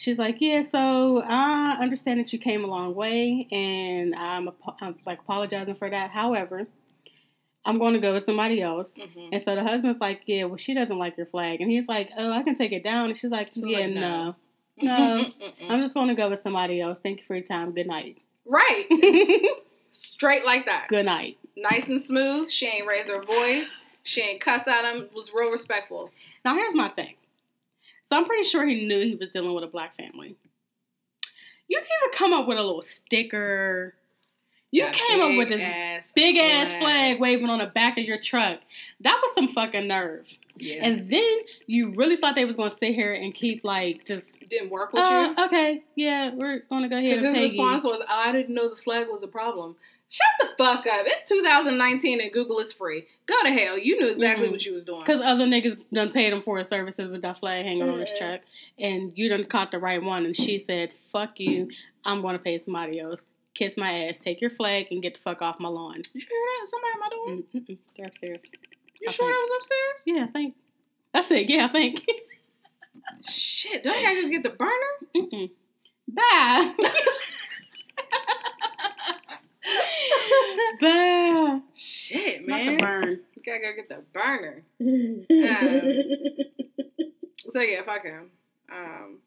[0.00, 4.74] She's like, yeah, so I understand that you came a long way, and I'm, apo-
[4.80, 6.10] I'm like apologizing for that.
[6.10, 6.66] However,
[7.64, 8.92] I'm going to go with somebody else.
[8.98, 9.28] Mhm.
[9.32, 12.10] And so the husband's like, yeah, well, she doesn't like your flag, and he's like,
[12.16, 14.34] oh, I can take it down, and she's like, She's yeah, like, no,
[14.80, 14.86] no.
[15.18, 15.26] no,
[15.68, 16.98] I'm just going to go with somebody else.
[17.02, 17.72] Thank you for your time.
[17.72, 18.18] Good night.
[18.46, 18.86] right.
[19.92, 20.86] Straight like that.
[20.88, 21.36] Good night.
[21.56, 22.48] Nice and smooth.
[22.48, 23.66] She ain't raise her voice.
[24.04, 25.08] She ain't cuss at him.
[25.14, 26.10] Was real respectful.
[26.44, 27.14] Now here's my thing.
[28.04, 30.36] So I'm pretty sure he knew he was dealing with a black family.
[31.68, 33.94] You didn't even come up with a little sticker.
[34.72, 36.80] You That came up with this ass big ass flag.
[36.80, 38.60] flag waving on the back of your truck.
[39.00, 40.26] That was some fucking nerve.
[40.56, 40.84] Yeah.
[40.86, 44.70] And then you really thought they was gonna sit here and keep like just didn't
[44.70, 45.44] work with uh, you.
[45.46, 47.90] okay, yeah, we're gonna go ahead Because his response you.
[47.90, 49.74] was, I didn't know the flag was a problem.
[50.08, 51.02] Shut the fuck up.
[51.06, 53.06] It's 2019 and Google is free.
[53.26, 53.78] Go to hell.
[53.78, 54.52] You knew exactly Mhm.
[54.52, 55.00] what you was doing.
[55.00, 58.10] Because other niggas done paid him for his services with that flag hanging on his
[58.18, 58.40] truck,
[58.78, 61.70] and you done caught the right one, and she said, "Fuck you,
[62.04, 63.20] I'm gonna pay somebody else.
[63.54, 66.28] Kiss my ass, take your flag, and get the fuck off my lawn." You hear
[66.28, 66.66] that?
[66.68, 67.26] Somebody at my door?
[67.54, 68.40] Mm-mm, they're upstairs.
[69.00, 70.02] You I sure think- that was upstairs?
[70.06, 70.54] Yeah, I think.
[71.12, 71.48] That's it.
[71.50, 72.04] Yeah, I think.
[73.30, 74.94] Shit, don't I gotta go get the burner?
[75.16, 75.50] Mm-mm.
[76.08, 76.74] Bye.
[80.80, 81.60] Bye.
[81.74, 82.78] Shit, Not the man.
[82.78, 83.20] burn.
[83.36, 84.62] You gotta go get the burner.
[84.80, 85.24] Um,
[87.52, 88.30] so yeah, fuck him.
[88.72, 89.18] Um,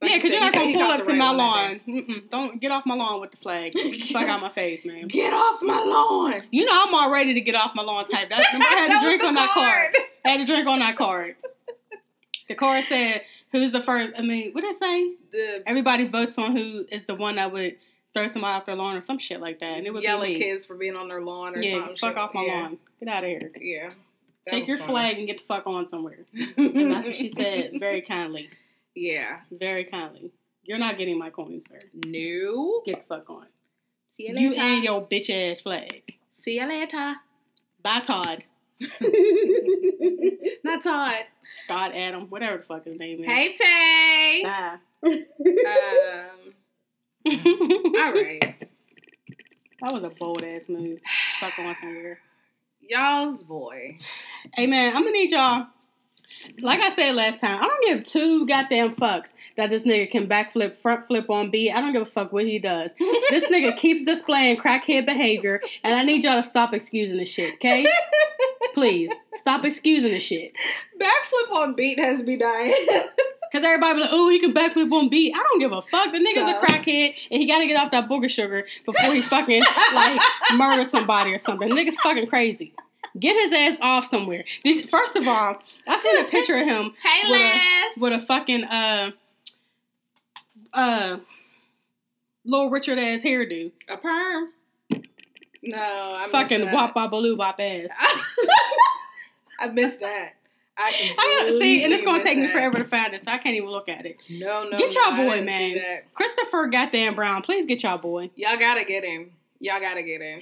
[0.00, 1.80] like yeah, because you're not gonna pull up to my lawn.
[1.88, 2.30] Mm-mm.
[2.30, 3.72] Don't get off my lawn with the flag.
[4.12, 5.08] Fuck out my face, man.
[5.08, 6.42] Get off my lawn.
[6.50, 8.28] You know I'm all ready to get off my lawn type.
[8.28, 9.92] That's I had That to drink on that card.
[9.94, 10.06] card.
[10.24, 11.36] I had to drink on that card.
[12.48, 13.22] The card said,
[13.52, 14.12] "Who's the first?
[14.18, 15.14] I mean, what did it say?
[15.32, 17.76] The Everybody votes on who is the one that would
[18.12, 20.28] throw somebody off their lawn or some shit like that, and it would yell at
[20.28, 21.96] kids for being on their lawn or yeah, something.
[21.96, 22.18] fuck shit.
[22.18, 22.60] off my yeah.
[22.62, 22.78] lawn.
[23.00, 23.50] Get out of here.
[23.60, 23.90] Yeah.
[24.48, 24.88] Take your fun.
[24.88, 26.18] flag and get the fuck on somewhere.
[26.56, 28.50] And that's what she said, very kindly,
[28.94, 29.40] Yeah.
[29.50, 30.30] very kindly.
[30.62, 31.78] You're not getting my coin, sir.
[31.92, 32.82] No.
[32.86, 33.46] Get the fuck on.
[34.16, 34.60] See you You later.
[34.62, 36.02] and your bitch ass flag.
[36.42, 37.14] See you later.
[37.82, 38.44] Bye, Todd.
[40.64, 41.14] Not Todd.
[41.64, 43.26] Scott, Adam, whatever the fuck his name is.
[43.30, 44.42] Hey Tay.
[44.44, 44.78] Bye.
[45.04, 45.14] Um.
[47.96, 48.54] All right.
[49.80, 50.98] That was a bold ass move.
[51.40, 52.18] Fuck on somewhere.
[52.80, 53.98] Y'all's boy.
[54.54, 55.66] Hey man, I'm gonna need y'all.
[56.60, 60.28] Like I said last time, I don't give two goddamn fucks that this nigga can
[60.28, 61.72] backflip, front flip on beat.
[61.72, 62.90] I don't give a fuck what he does.
[63.30, 67.54] This nigga keeps displaying crackhead behavior, and I need y'all to stop excusing the shit,
[67.54, 67.86] okay?
[68.74, 70.52] Please stop excusing the shit.
[71.00, 72.74] Backflip on beat has me dying.
[73.52, 75.32] Cause everybody be like, oh, he can backflip on beat.
[75.32, 76.10] I don't give a fuck.
[76.10, 79.62] The nigga's a crackhead, and he gotta get off that booger sugar before he fucking
[79.94, 80.20] like
[80.56, 81.68] murder somebody or something.
[81.68, 82.74] The nigga's fucking crazy.
[83.18, 84.44] Get his ass off somewhere.
[84.64, 85.56] Did, first of all,
[85.86, 89.10] I seen a picture of him hey, With a- with a fucking uh
[90.72, 91.18] uh
[92.44, 93.70] little Richard ass hairdo.
[93.88, 94.48] A perm.
[95.62, 96.74] No, I missed fucking that.
[96.74, 97.88] wop bop baloo bop ass.
[99.60, 100.34] I missed that.
[100.76, 103.22] I, I gotta see, and it's gonna take me forever to find this.
[103.26, 104.16] I can't even look at it.
[104.28, 105.74] No, no, Get y'all I boy, man.
[105.76, 106.12] that.
[106.14, 108.30] Christopher goddamn Brown, please get y'all boy.
[108.34, 109.30] Y'all gotta get him.
[109.60, 110.40] Y'all gotta get him.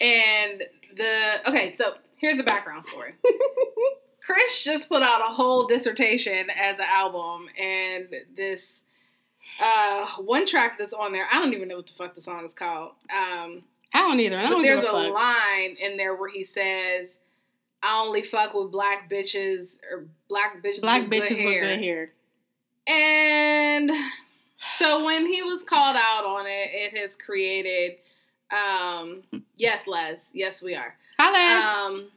[0.00, 0.62] And
[0.96, 3.14] the okay, so here's the background story.
[4.24, 8.80] Chris just put out a whole dissertation as an album, and this
[9.62, 11.26] uh one track that's on there.
[11.32, 12.92] I don't even know what the fuck the song is called.
[13.12, 13.62] Um,
[13.92, 14.38] I don't either.
[14.38, 15.14] I but don't there's give a a fuck.
[15.14, 17.08] line in there where he says,
[17.82, 21.62] "I only fuck with black bitches or black bitches Black with bitches good with hair."
[21.62, 22.12] good hair.
[22.86, 23.90] And
[24.74, 27.96] so when he was called out on it, it has created
[28.52, 29.22] um
[29.56, 30.94] yes, Les, yes we are.
[31.22, 32.10] Hi, Um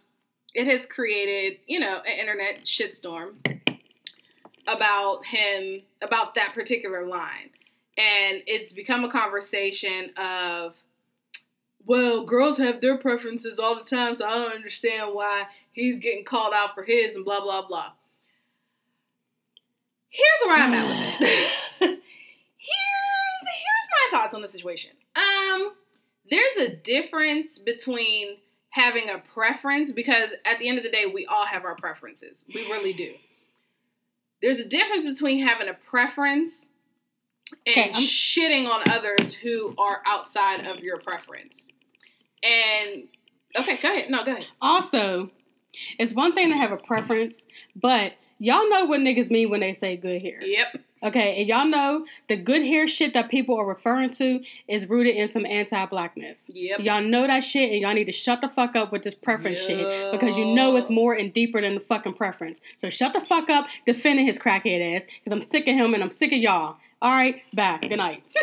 [0.54, 3.34] it has created, you know, an internet shitstorm
[4.68, 7.50] about him about that particular line.
[7.98, 10.76] And it's become a conversation of
[11.86, 16.24] well, girls have their preferences all the time, so I don't understand why he's getting
[16.24, 17.92] called out for his and blah blah blah.
[20.10, 21.50] Here's where I'm at with it.
[21.80, 22.00] here's
[23.48, 24.92] here's my thoughts on the situation.
[25.16, 25.74] Um,
[26.30, 28.38] there's a difference between
[28.74, 32.44] having a preference because at the end of the day, we all have our preferences.
[32.54, 33.14] We really do.
[34.42, 36.66] There's a difference between having a preference
[37.68, 41.62] and Okay, shitting on others who are outside of your preference.
[42.44, 43.04] And
[43.60, 44.10] okay, go ahead.
[44.10, 44.48] No, go ahead.
[44.60, 45.30] Also,
[46.00, 47.44] it's one thing to have a preference,
[47.76, 50.42] but y'all know what niggas mean when they say good hair.
[50.42, 50.82] Yep.
[51.04, 55.16] Okay, and y'all know the good hair shit that people are referring to is rooted
[55.16, 56.44] in some anti-blackness.
[56.48, 56.80] Yep.
[56.80, 59.60] Y'all know that shit, and y'all need to shut the fuck up with this preference
[59.60, 62.62] shit because you know it's more and deeper than the fucking preference.
[62.80, 66.02] So shut the fuck up defending his crackhead ass because I'm sick of him and
[66.02, 66.78] I'm sick of y'all.
[67.02, 67.80] All right, bye.
[67.82, 68.24] Good night.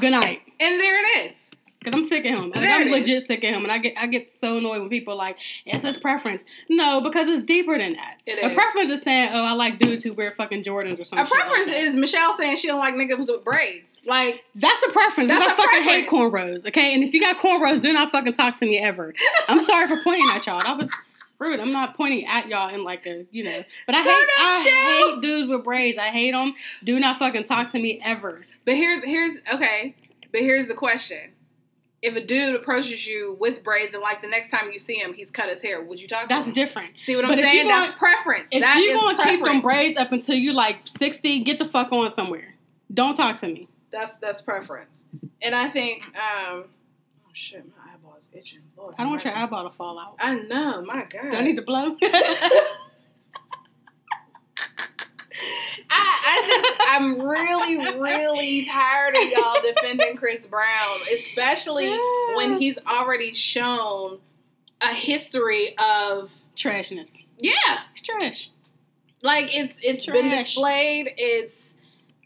[0.00, 0.42] Good night.
[0.60, 1.47] And there it is.
[1.84, 2.50] Cause I'm sick of him.
[2.50, 2.92] Like, I'm is.
[2.92, 5.36] legit sick of him, and I get I get so annoyed when people are like
[5.64, 6.44] it's his preference.
[6.68, 8.18] No, because it's deeper than that.
[8.26, 8.54] It a is.
[8.54, 11.24] preference is saying, oh, I like dudes who wear fucking Jordans or something.
[11.24, 14.00] A preference is Michelle saying she don't like niggas with braids.
[14.04, 15.30] Like, That's a preference.
[15.30, 16.66] That's That's I a fucking hate cornrows.
[16.66, 19.14] Okay, and if you got cornrows, do not fucking talk to me ever.
[19.46, 20.60] I'm sorry for pointing at y'all.
[20.60, 20.90] That was
[21.38, 21.60] rude.
[21.60, 23.62] I'm not pointing at y'all in like a you know.
[23.86, 25.14] But I Turn hate I Shell.
[25.14, 25.96] hate dudes with braids.
[25.96, 26.54] I hate them.
[26.82, 28.44] Do not fucking talk to me ever.
[28.64, 29.94] but here's here's okay.
[30.32, 31.30] But here's the question:
[32.00, 35.14] If a dude approaches you with braids and like the next time you see him,
[35.14, 36.98] he's cut his hair, would you talk to That's different.
[36.98, 37.66] See what I'm But saying?
[37.66, 38.48] That's preference.
[38.52, 41.90] If That you gonna keep them braids up until you like 60, get the fuck
[41.90, 42.54] on somewhere.
[42.94, 43.68] Don't talk to me.
[43.90, 45.04] That's that's preference.
[45.42, 46.66] And I think, um,
[47.24, 48.60] oh shit, my eyeball is itching.
[48.76, 50.14] Lord, I don't want your eyeball to fall out.
[50.20, 51.30] I know, my God.
[51.30, 51.96] Do I need to blow?
[55.98, 61.96] I, I just, I'm really, really tired of y'all defending Chris Brown, especially
[62.36, 64.18] when he's already shown
[64.80, 67.16] a history of, Trashness.
[67.38, 67.52] yeah,
[67.92, 68.50] It's trash.
[69.22, 71.12] like it's it's been displayed.
[71.16, 71.74] It's,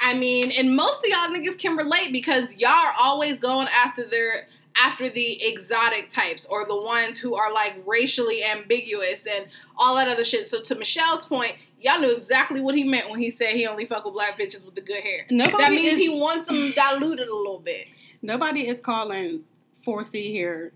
[0.01, 4.07] I mean, and most of y'all niggas can relate because y'all are always going after
[4.07, 4.49] their
[4.83, 9.47] after the exotic types or the ones who are like racially ambiguous and
[9.77, 10.49] all that other shit.
[10.49, 13.85] So to Michelle's point, y'all knew exactly what he meant when he said he only
[13.87, 15.27] fuck with black bitches with the good hair.
[15.31, 17.87] Nobody that means is, he wants them diluted a little bit.
[18.23, 19.43] nobody is calling
[19.87, 20.73] 4C hair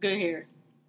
[0.00, 0.46] good hair.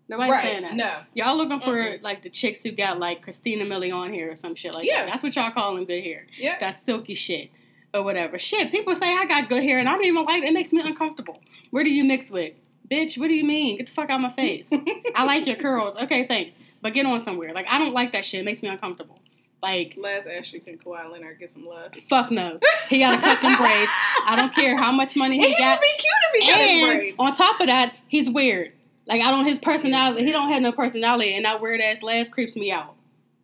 [0.08, 0.74] Nobody's saying that.
[0.76, 1.00] No.
[1.14, 2.02] Y'all looking for Mm-mm.
[2.02, 5.06] like the chicks who got like Christina Milian hair or some shit like Yeah.
[5.06, 5.12] that.
[5.12, 6.28] That's what y'all calling good hair.
[6.38, 6.58] Yeah.
[6.60, 7.50] That silky shit
[7.94, 8.38] or whatever.
[8.38, 10.50] Shit, people say I got good hair and I don't even like it.
[10.50, 11.40] It makes me uncomfortable.
[11.70, 12.54] Where do you mix with?
[12.92, 13.78] Bitch, what do you mean?
[13.78, 14.68] Get the fuck out of my face.
[15.16, 15.96] I like your curls.
[15.96, 16.56] Okay, thanks.
[16.82, 17.54] But get on somewhere.
[17.54, 18.42] Like I don't like that shit.
[18.42, 19.18] It makes me uncomfortable.
[19.64, 21.92] Like Last Ashley can Kawhi Leonard get some love.
[22.10, 22.60] fuck no.
[22.90, 23.92] He gotta cut them braids.
[24.26, 25.80] I don't care how much money And he he got.
[25.80, 27.16] would be cute if he got his braids.
[27.20, 28.72] on top of that, he's weird.
[29.06, 30.26] Like I don't his personality.
[30.26, 32.96] He don't have no personality, and that weird ass laugh creeps me out.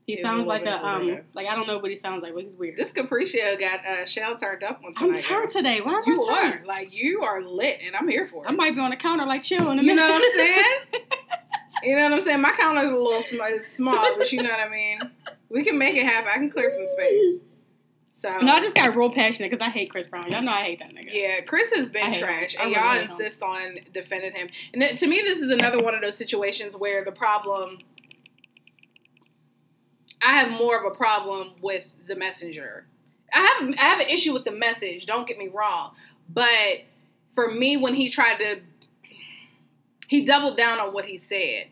[0.08, 1.24] He He's sounds like a um weirdo.
[1.34, 2.78] like I don't know what he sounds like, but he's weird.
[2.78, 5.22] This Capriccio got uh, Shell turned up on I'm tonight.
[5.24, 5.82] turned today.
[5.82, 6.64] Why am You I turned?
[6.64, 8.50] are like you are lit, and I'm here for it.
[8.50, 10.64] I might be on the counter like chill in a You know what I'm saying?
[11.84, 12.42] You know what I'm saying?
[12.42, 15.00] My counter is a little sm- small, but you know what I mean.
[15.50, 16.30] We can make it happen.
[16.34, 17.40] I can clear some space.
[18.22, 20.32] So no, I just got real passionate because I hate Chris Brown.
[20.32, 21.10] Y'all know I hate that nigga.
[21.12, 22.62] yeah, Chris has been trash, him.
[22.62, 23.12] And really y'all hate him.
[23.12, 24.50] insist on defending him.
[24.74, 27.80] And then, to me, this is another one of those situations where the problem.
[30.20, 32.88] I have more of a problem with the messenger.
[33.32, 35.06] I have I have an issue with the message.
[35.06, 35.92] Don't get me wrong,
[36.28, 36.82] but
[37.36, 38.62] for me, when he tried to,
[40.08, 41.68] he doubled down on what he said.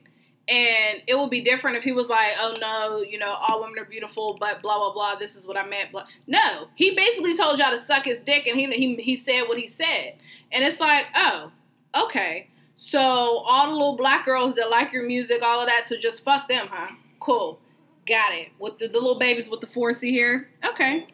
[0.47, 3.79] And it would be different if he was like, "Oh no, you know, all women
[3.79, 5.15] are beautiful, but blah blah blah.
[5.15, 6.05] This is what I meant." Blah.
[6.27, 9.57] No, he basically told y'all to suck his dick, and he he he said what
[9.57, 10.13] he said,
[10.51, 11.51] and it's like, oh,
[11.95, 12.49] okay.
[12.75, 16.23] So all the little black girls that like your music, all of that, so just
[16.23, 16.93] fuck them, huh?
[17.19, 17.59] Cool,
[18.07, 18.49] got it.
[18.59, 21.07] With the, the little babies with the four C hair, okay.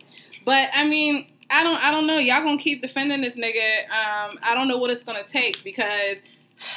[0.44, 2.18] But I mean, I don't I don't know.
[2.18, 3.84] Y'all gonna keep defending this nigga?
[3.86, 6.18] Um, I don't know what it's gonna take because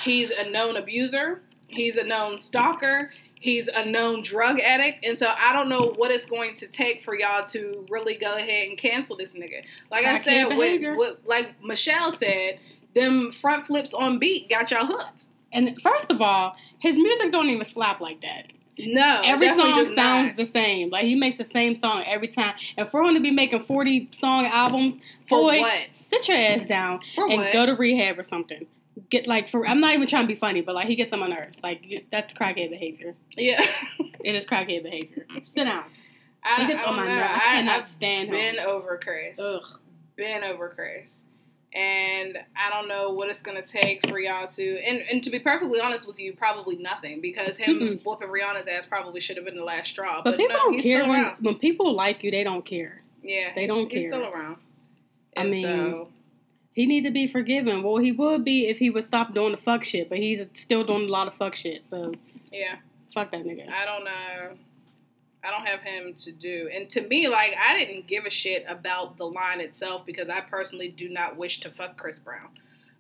[0.02, 1.40] he's a known abuser.
[1.68, 3.12] He's a known stalker.
[3.40, 7.04] He's a known drug addict, and so I don't know what it's going to take
[7.04, 9.62] for y'all to really go ahead and cancel this nigga.
[9.90, 12.58] Like I Crackhead said, with, with, like Michelle said,
[12.94, 15.26] them front flips on beat got y'all hooked.
[15.52, 18.46] And first of all, his music don't even slap like that.
[18.78, 20.36] No, Every song sounds not.
[20.36, 20.90] the same.
[20.90, 22.54] Like he makes the same song every time.
[22.76, 24.94] And for him to be making forty song albums,
[25.28, 25.88] For boy, what?
[25.92, 27.52] sit your ass down For and what?
[27.52, 28.66] go to rehab or something.
[29.10, 31.20] Get like for I'm not even trying to be funny, but like he gets on
[31.20, 31.58] my nerves.
[31.62, 33.14] Like you, that's crackhead behavior.
[33.36, 33.64] yeah.
[34.24, 35.26] It is crackhead behavior.
[35.44, 35.84] Sit down.
[36.42, 37.30] I, He gets I on my nerves.
[37.30, 38.66] I I, cannot I've stand been him.
[38.66, 39.38] over Chris.
[39.38, 39.60] Ugh.
[40.16, 41.14] Been over Chris.
[41.74, 45.40] And I don't know what it's gonna take for y'all to and, and to be
[45.40, 48.04] perfectly honest with you, probably nothing because him Mm-mm.
[48.04, 50.22] whooping Rihanna's ass probably should have been the last straw.
[50.22, 52.30] But, But, people no, don't he's care when when people like you.
[52.30, 53.02] They don't care.
[53.22, 54.56] Yeah, they don't He's still around.
[55.36, 56.08] I mean, so
[56.74, 57.82] He need to be forgiven.
[57.82, 60.08] Well, he would be if he would stop doing the fuck shit.
[60.08, 61.84] But he's still doing a lot of fuck shit.
[61.88, 62.12] So
[62.52, 62.76] yeah,
[63.14, 63.68] fuck that nigga.
[63.68, 64.56] I don't know.
[65.44, 66.70] I don't have him to do.
[66.72, 70.40] And to me, like, I didn't give a shit about the line itself because I
[70.40, 72.48] personally do not wish to fuck Chris Brown.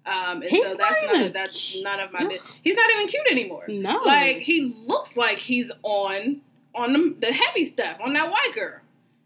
[0.06, 2.30] Um, and He's so that's not none even of, that's none of my cute.
[2.32, 2.52] business.
[2.62, 3.64] He's not even cute anymore.
[3.68, 4.02] No.
[4.04, 6.42] Like he looks like he's on
[6.74, 8.80] on the, the heavy stuff on that white girl.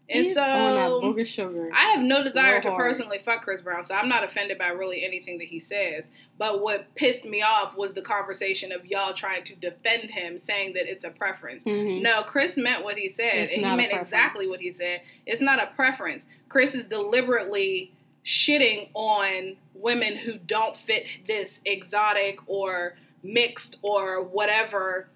[0.09, 1.69] And He's so on that sugar.
[1.73, 2.81] I have no desire Real to hard.
[2.81, 6.05] personally fuck Chris Brown, so I'm not offended by really anything that he says.
[6.39, 10.73] But what pissed me off was the conversation of y'all trying to defend him, saying
[10.73, 11.63] that it's a preference.
[11.63, 12.01] Mhm.
[12.01, 15.01] No, Chris meant what he said, It's and he meant exactly what he said.
[15.27, 16.23] It's not a preference.
[16.47, 17.91] Chris is deliberately
[18.25, 25.07] shitting on women who don't fit this exotic or mixed or whatever.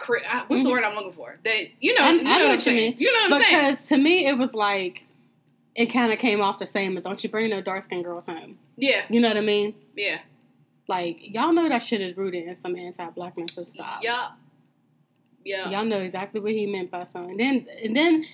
[0.00, 0.72] Uh, What's the Mhm.
[0.72, 1.38] word I'm looking for?
[1.44, 2.76] That you know, I- you I know, know what what you saying.
[2.76, 2.96] mean.
[2.98, 3.70] You know what I'm saying?
[3.74, 5.02] Because to me, it was like
[5.74, 8.26] it kind of came off the same as "Don't you bring no dark skinned girls
[8.26, 9.74] home." Yeah, You know what I mean?
[9.96, 10.20] yeah,
[10.88, 14.02] Like y'all know that shit is rooted in some anti-blackness so stop.
[14.02, 14.30] yeah,
[15.44, 15.68] yeah.
[15.70, 17.30] Y'all know exactly what he meant by something.
[17.32, 18.24] And then and then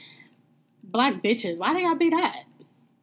[0.82, 1.56] black bitches.
[1.58, 2.44] Why they gotta be that?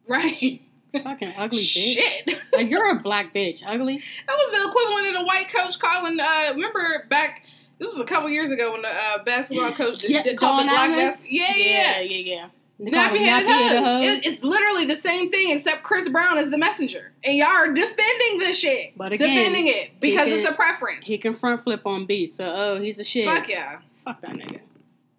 [0.06, 0.62] Right.
[1.02, 1.94] Fucking ugly bitch.
[2.26, 2.38] Shit.
[2.52, 3.62] Like you're a black bitch.
[3.66, 3.98] Ugly.
[4.26, 6.18] That was the equivalent of the white coach calling.
[6.20, 7.44] Uh, remember back?
[7.82, 10.64] This was a couple years ago when the uh, basketball coach Yeah, did, called the
[10.64, 11.18] Dawn black Adams?
[11.18, 12.00] bas- Yeah, yeah.
[12.00, 12.48] yeah, yeah.
[12.78, 14.06] They Nappy call them headed nappy-headed hoes.
[14.06, 14.16] hoes.
[14.18, 17.72] It- It's literally the same thing, except Chris Brown is the messenger, and y'all are
[17.72, 18.96] defending this shit.
[18.96, 21.04] But again, defending it because he it's a preference.
[21.06, 23.24] He can front flip on beats, so oh, he's a shit.
[23.26, 24.60] Fuck yeah, Fuck that nigga.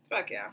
[0.10, 0.48] fuck yeah.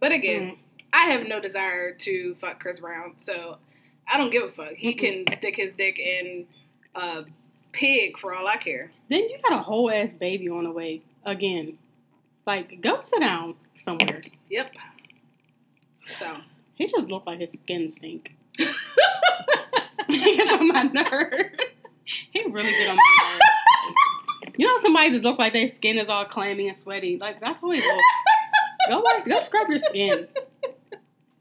[0.00, 0.56] But again, Mm.
[0.92, 3.58] I have no desire to fuck Chris Brown, so
[4.06, 4.74] I don't give a fuck.
[4.74, 5.26] He Mm-mm.
[5.26, 6.46] can stick his dick in
[6.94, 7.24] a
[7.72, 8.92] pig for all I care.
[9.10, 11.78] Then you got a whole ass baby on the way again.
[12.46, 14.20] Like, go sit down somewhere.
[14.50, 14.72] Yep.
[16.18, 16.36] So.
[16.74, 18.34] He just looked like his skin stink.
[18.56, 21.50] he gets on my nerve.
[22.04, 24.52] He really get on my nerve.
[24.56, 27.16] You know, somebody just look like their skin is all clammy and sweaty.
[27.18, 28.04] Like that's what he looks.
[28.88, 30.28] Go wash, go scrub your skin.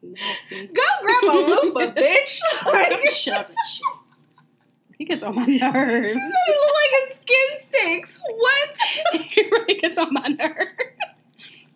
[0.02, 0.68] Nasty.
[0.68, 2.42] Go grab a loofah, bitch.
[2.66, 3.58] Like, shove it.
[5.04, 5.60] He gets on my nerves.
[5.60, 6.14] Doesn't
[6.48, 8.22] he look like his skin stinks?
[8.26, 9.22] What?
[9.32, 10.72] he really gets on my nerves.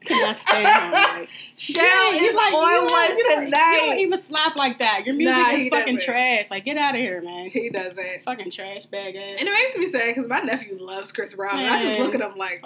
[0.05, 0.91] Cannot stand him.
[0.93, 4.55] Like, Shell Yeah, is he's like, on you one you don't- You don't even slap
[4.55, 5.05] like that.
[5.05, 6.05] Your music Nah, is fucking doesn't.
[6.09, 6.49] trash.
[6.49, 7.49] Like, get out of here, man.
[7.49, 8.23] he doesn't.
[8.23, 9.31] Fucking trash bag ass.
[9.37, 11.59] And it makes me sad because my nephew loves Chris Brown.
[11.59, 12.63] I just look at him like,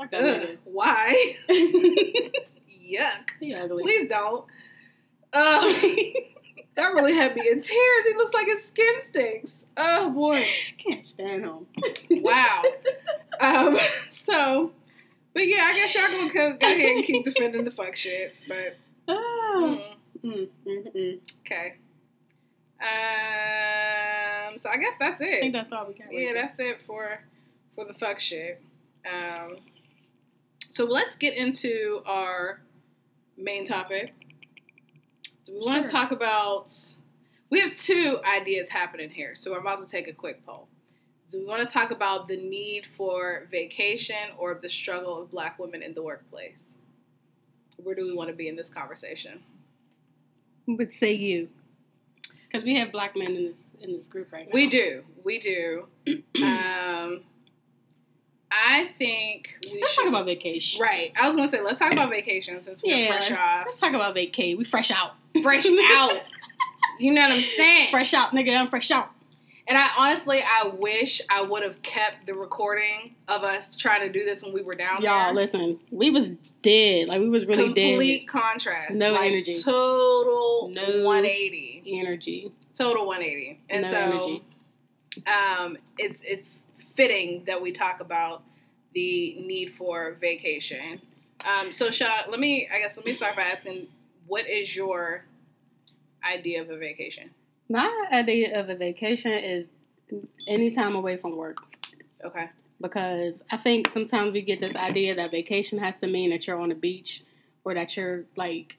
[0.65, 1.33] why?
[1.49, 3.63] Yuck.
[3.63, 3.81] ugly.
[3.83, 4.45] Please don't.
[5.33, 5.73] Uh,
[6.75, 8.05] that really had me in tears.
[8.07, 9.65] He looks like his skin stinks.
[9.77, 10.37] Oh boy.
[10.37, 10.45] I
[10.77, 11.65] can't stand him.
[12.09, 12.63] Wow.
[13.41, 13.77] um,
[14.11, 14.71] so,
[15.33, 18.33] but yeah, I guess y'all gonna go, go ahead and keep defending the fuck shit.
[18.47, 19.81] But, Oh.
[19.83, 21.19] mm, Mm, mm, mm.
[21.45, 21.73] okay.
[22.81, 25.35] Um, so I guess that's it.
[25.35, 26.11] I think that's all we got.
[26.11, 27.19] Yeah, that's it for
[27.75, 28.61] for the fuck shit.
[29.11, 29.57] Um,
[30.71, 32.61] so let's get into our
[33.37, 34.13] main topic.
[35.45, 36.75] Do we want to talk about?
[37.49, 40.67] We have two ideas happening here, so we're about to take a quick poll.
[41.29, 45.57] Do we want to talk about the need for vacation or the struggle of Black
[45.57, 46.61] women in the workplace?
[47.77, 49.41] Where do we want to be in this conversation?
[50.67, 51.49] But say you,
[52.51, 54.51] because we have black men in this in this group right now.
[54.53, 55.87] We do, we do.
[56.43, 57.23] um,
[58.51, 60.81] I think we Let's should talk about vacation.
[60.81, 61.13] Right.
[61.15, 63.07] I was gonna say let's talk about vacation since we're Yeah.
[63.17, 64.57] fresh off, Let's talk about vacay.
[64.57, 65.13] We fresh out.
[65.41, 66.21] fresh out.
[66.99, 67.89] You know what I'm saying?
[67.91, 68.55] Fresh out, nigga.
[68.57, 69.09] I'm fresh out.
[69.67, 74.09] And I honestly, I wish I would have kept the recording of us trying to
[74.11, 75.43] do this when we were down Y'all, there.
[75.45, 75.79] listen.
[75.91, 76.27] We was
[76.61, 77.07] dead.
[77.07, 78.27] Like we was really Complete dead.
[78.27, 78.95] contrast.
[78.95, 79.61] No Like, energy.
[79.61, 81.83] Total No 180.
[81.87, 82.51] Energy.
[82.75, 83.59] Total 180.
[83.69, 84.43] And no so, energy.
[85.27, 86.61] um, it's it's
[87.01, 88.43] fitting that we talk about
[88.93, 91.01] the need for vacation.
[91.49, 93.87] Um, so, Shaw, let me, I guess, let me start by asking,
[94.27, 95.25] what is your
[96.23, 97.31] idea of a vacation?
[97.69, 99.65] My idea of a vacation is
[100.47, 101.57] any time away from work.
[102.23, 102.49] Okay.
[102.79, 106.59] because I think sometimes we get this idea that vacation has to mean that you're
[106.59, 107.23] on the beach
[107.63, 108.77] or that you're like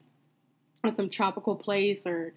[0.84, 2.34] on some tropical place or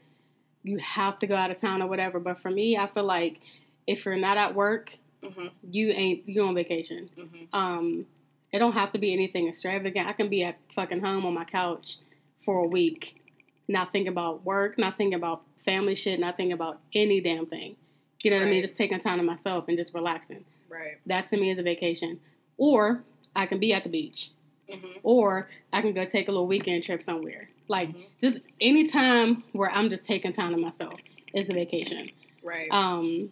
[0.64, 2.20] you have to go out of town or whatever.
[2.20, 3.40] But for me, I feel like
[3.86, 5.48] if you're not at work, Mm-hmm.
[5.72, 7.10] you ain't you on vacation.
[7.18, 7.44] Mm-hmm.
[7.54, 8.06] Um,
[8.52, 10.08] it don't have to be anything extravagant.
[10.08, 11.98] I can be at fucking home on my couch
[12.46, 13.22] for a week,
[13.68, 17.76] not thinking about work, not thinking about family shit, not thinking about any damn thing.
[18.24, 18.62] You know what I mean?
[18.62, 20.46] Just taking time to myself and just relaxing.
[20.70, 20.98] Right.
[21.06, 22.20] That to me is a vacation.
[22.58, 23.04] Or
[23.36, 24.30] I can be at the beach.
[24.72, 25.00] Mm-hmm.
[25.04, 27.50] Or I can go take a little weekend trip somewhere.
[27.68, 28.06] Like Mhm.
[28.22, 31.00] just any time where I'm just taking time to myself
[31.34, 32.10] is a vacation.
[32.44, 32.68] Right.
[32.72, 33.32] Um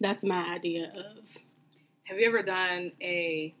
[0.00, 1.24] that's my idea of
[2.04, 3.54] Have you ever done a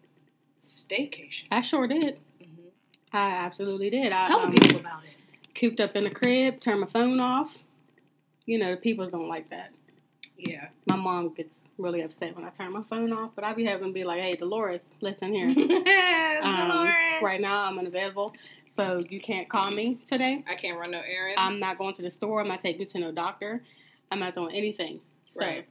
[0.60, 1.44] staycation?
[1.50, 2.18] I sure did.
[2.42, 2.68] Mm-hmm.
[3.12, 4.12] I absolutely did.
[4.12, 5.10] I Tell um, the people about it.
[5.54, 7.58] cooped up in the crib, turned my phone off.
[8.46, 9.70] You know, the peoples don't like that.
[10.36, 10.68] Yeah.
[10.86, 13.88] My mom gets really upset when I turn my phone off, but I be having
[13.88, 15.48] to be like, "Hey, Dolores, listen here.
[16.42, 16.94] Um, Dolores.
[17.22, 18.32] right now, I'm unavailable,
[18.74, 20.42] so you can't call me today.
[20.48, 21.38] I can't run no errands.
[21.38, 22.40] I'm not going to the store.
[22.40, 23.62] I'm not taking you to no doctor.
[24.10, 25.00] I'm not doing anything.
[25.28, 25.66] So, Right.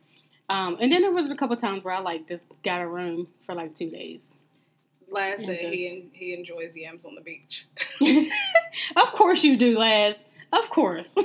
[0.49, 3.27] Um, and then there was a couple times where I like just got a room
[3.45, 4.23] for like two days.
[5.11, 7.65] Laz said just- he he enjoys yams on the beach.
[8.95, 10.15] of course you do, Laz.
[10.51, 11.09] Of course.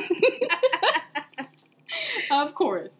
[2.31, 2.93] of course.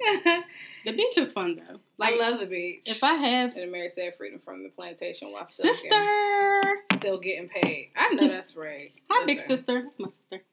[0.85, 1.81] The beach is fun though.
[1.97, 2.83] Like I love the beach.
[2.87, 5.89] if I have and Mary said freedom from the plantation while still sister.
[5.89, 7.91] getting, still getting paid.
[7.97, 8.93] I know that's right.
[9.11, 9.83] Hi, big sister.
[9.83, 10.45] That's my sister.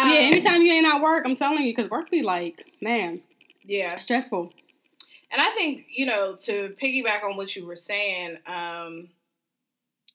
[0.02, 3.22] Yeah, Um, anytime you ain't at work, I'm telling you, because work be like, man,
[3.64, 4.52] Yeah, stressful.
[5.30, 9.10] and I think you know to piggyback on what you were saying, um,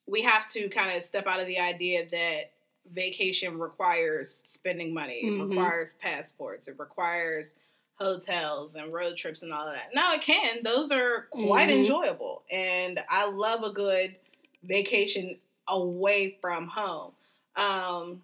[0.08, 2.52] we have to kind of step out of the idea that
[2.92, 5.28] vacation requires spending money.
[5.28, 5.40] It Mhm.
[5.40, 6.68] requires passports.
[6.68, 7.54] It requires
[7.96, 9.96] hotels and road trips and all of that.
[9.96, 11.72] Now it can; those are quite Mhm.
[11.72, 14.18] enjoyable, and I love a good
[14.64, 17.14] vacation away from home.
[17.56, 18.24] Um,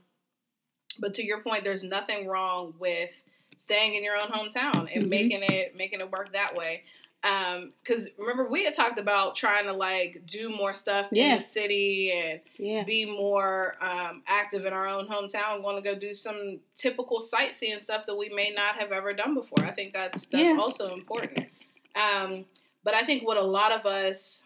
[1.01, 3.09] but to your point, there's nothing wrong with
[3.59, 5.09] staying in your own hometown and Mhm.
[5.09, 6.83] making it making it work that way.
[7.21, 12.11] Because remember, we had talked about trying to like do more stuff in the city
[12.11, 12.83] and Yeah.
[12.83, 15.61] be more um, active in our own hometown.
[15.61, 19.35] Going to go do some typical sightseeing stuff that we may not have ever done
[19.35, 19.63] before.
[19.63, 20.57] I think that's that's Yeah.
[20.59, 21.47] also important.
[21.95, 22.45] Um,
[22.83, 24.41] but I think what a lot of us,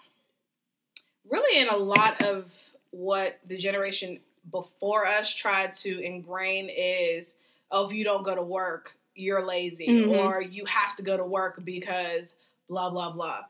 [1.30, 2.51] really, in a lot of
[2.91, 4.20] what the generation
[4.52, 7.36] before us tried to ingrain is,
[7.72, 10.18] oh, if you don't go to work, you're lazy, Mhm.
[10.26, 12.36] or you have to go to work because
[12.70, 13.46] blah blah blah.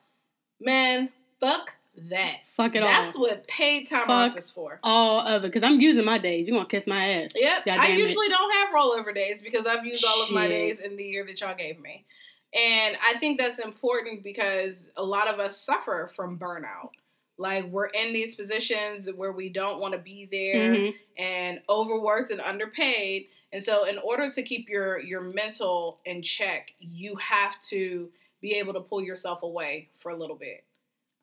[0.59, 2.37] Man, fuck that.
[2.57, 3.21] Fuck it That's all.
[3.23, 4.79] what paid time Fuck off is for.
[4.83, 6.47] all of it, because I'm using my days.
[6.47, 7.31] you're gonna kiss my ass?
[7.35, 7.63] Yep.
[7.67, 7.99] I damn it.
[7.99, 11.25] usually don't have rollover days because I've used all of my days in the year
[11.25, 12.05] that y'all gave me.
[12.53, 16.91] And I think that's important because a lot of us suffer from burnout.
[17.37, 20.95] Like we're in these positions where we don't want to be there Mhm.
[21.17, 23.27] and overworked and underpaid.
[23.51, 28.09] And so in order to keep your your mental in check, you have to
[28.41, 30.63] be able to pull yourself away for a little bit.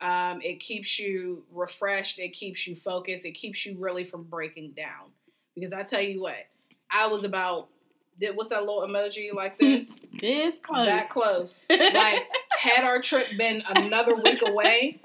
[0.01, 4.73] Um, it keeps you refreshed, it keeps you focused, it keeps you really from breaking
[4.73, 5.13] down.
[5.55, 6.47] Because I tell you what,
[6.91, 7.69] I was about
[8.21, 9.99] did what's that little emoji like this?
[10.21, 10.87] This close.
[10.87, 11.67] That close.
[11.71, 12.27] Like
[12.59, 15.01] had our trip been another week away,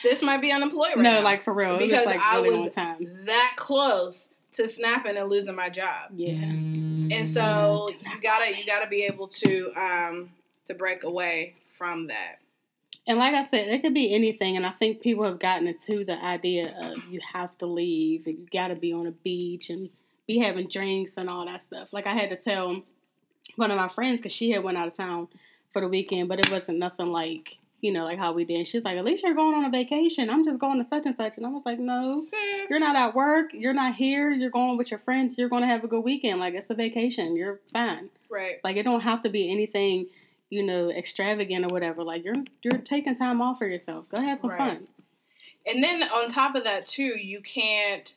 [0.00, 1.78] sis might be unemployed right no, now like for real.
[1.78, 3.24] Because like I really was- time.
[3.26, 6.10] that close to snapping and losing my job.
[6.14, 6.32] Yeah.
[6.32, 10.30] And so you gotta you gotta be able to um
[10.66, 12.38] to break away from that.
[13.06, 14.56] And like I said, it could be anything.
[14.56, 18.38] And I think people have gotten into the idea of you have to leave and
[18.38, 19.88] you got to be on a beach and
[20.26, 21.92] be having drinks and all that stuff.
[21.92, 22.82] Like I had to tell
[23.56, 25.28] one of my friends because she had went out of town
[25.72, 28.66] for the weekend, but it wasn't nothing like you know like how we did.
[28.68, 30.28] She's like, at least you're going on a vacation.
[30.30, 32.20] I'm just going to such and such, and I was like, no.
[32.20, 32.70] Sis.
[32.70, 33.50] You're not at work.
[33.52, 34.30] You're not here.
[34.30, 35.36] You're going with your friends.
[35.38, 36.40] You're going to have a good weekend.
[36.40, 37.36] Like it's a vacation.
[37.36, 38.10] You're fine.
[38.28, 38.56] right.
[38.64, 40.06] Like it don't have to be anything,
[40.50, 42.04] you know, extravagant or whatever.
[42.04, 44.08] Like you're you're taking time off for yourself.
[44.10, 44.58] Go have some Right.
[44.58, 44.86] fun.
[45.66, 48.14] And then on top of that too, you can't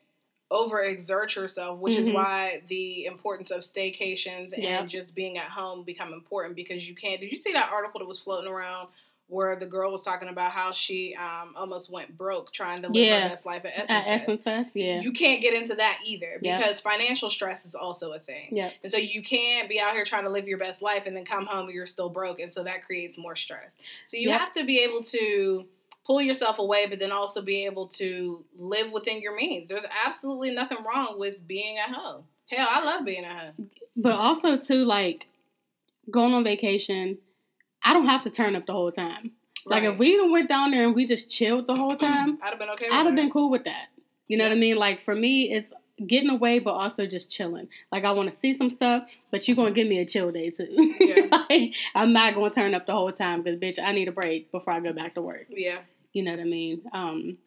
[0.51, 2.13] overexert yourself, which is Mhm.
[2.13, 4.81] why the importance of staycations Yep.
[4.81, 7.19] and just being at home become important because you can't.
[7.19, 8.89] Did you see that article that was floating around
[9.27, 12.95] where the girl was talking about how she um, almost went broke trying to live
[12.95, 13.21] Yeah.
[13.23, 13.89] her best life at Essence?
[13.91, 14.21] At Fest?
[14.23, 15.01] Essence Fest, yeah.
[15.01, 16.59] You can't get into that either Yep.
[16.59, 18.49] because financial stress is also a thing.
[18.55, 18.73] Yep.
[18.83, 21.25] And so you can't be out here trying to live your best life and then
[21.25, 22.39] come home and you're still broke.
[22.39, 23.71] And so that creates more stress.
[24.07, 24.39] So you Yep.
[24.39, 25.65] have to be able to
[26.05, 29.69] pull yourself away, but then also be able to live within your means.
[29.69, 32.25] There's absolutely nothing wrong with being at home.
[32.49, 33.69] Hell, I love being at home.
[33.95, 35.27] But also too, like
[36.11, 37.17] going on vacation,
[37.83, 39.31] I don't have to turn up the whole time.
[39.65, 42.49] Like if we done went down there and we just chilled the whole time, I'd
[42.49, 43.87] have been okay with I'd have been cool with that.
[44.27, 44.75] You know what I mean?
[44.77, 45.69] Like for me, it's
[46.05, 47.67] getting away, but also just chilling.
[47.91, 50.49] Like I want to see some stuff, but you're gonna give me a chill day
[50.49, 50.67] too.
[50.99, 51.45] Yeah.
[51.49, 54.51] like I'm not gonna turn up the whole time because bitch, I need a break
[54.51, 55.45] before I go back to work.
[55.49, 55.79] Yeah.
[56.11, 56.81] You know what I mean?
[56.93, 57.37] Um,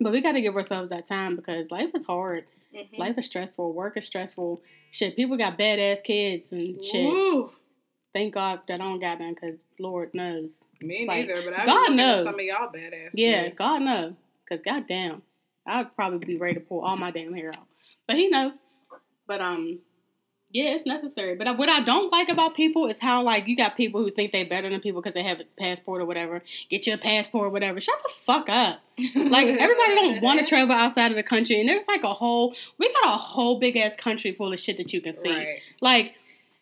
[0.00, 2.44] but we got to give ourselves that time because life is hard.
[2.74, 2.98] Mhm.
[2.98, 3.72] Life is stressful.
[3.72, 4.60] Work is stressful.
[4.90, 7.06] Shit, people got badass kids and shit.
[7.06, 7.50] Woo.
[8.16, 10.52] Thank God that I don't got none because Lord knows.
[10.80, 12.24] Me Like, neither, but I've God knows.
[12.24, 13.10] some of y'all badass.
[13.12, 13.58] Yeah, kids.
[13.58, 14.16] God know.
[14.48, 15.20] Cause goddamn,
[15.66, 17.66] I'd probably be ready to pull all my damn hair out.
[18.06, 18.52] But he know.
[19.26, 19.80] But um,
[20.50, 21.34] Yeah, it's necessary.
[21.34, 24.32] But what I don't like about people is how like you got people who think
[24.32, 26.40] they better than people because they have a passport or whatever.
[26.70, 27.82] Get you a passport or whatever.
[27.82, 28.80] Shut the fuck up.
[29.14, 32.54] Like everybody don't want to travel outside of the country, and there's like a whole
[32.78, 35.34] we got a whole big ass country full of shit that you can see.
[35.34, 35.60] Right.
[35.82, 36.14] Like,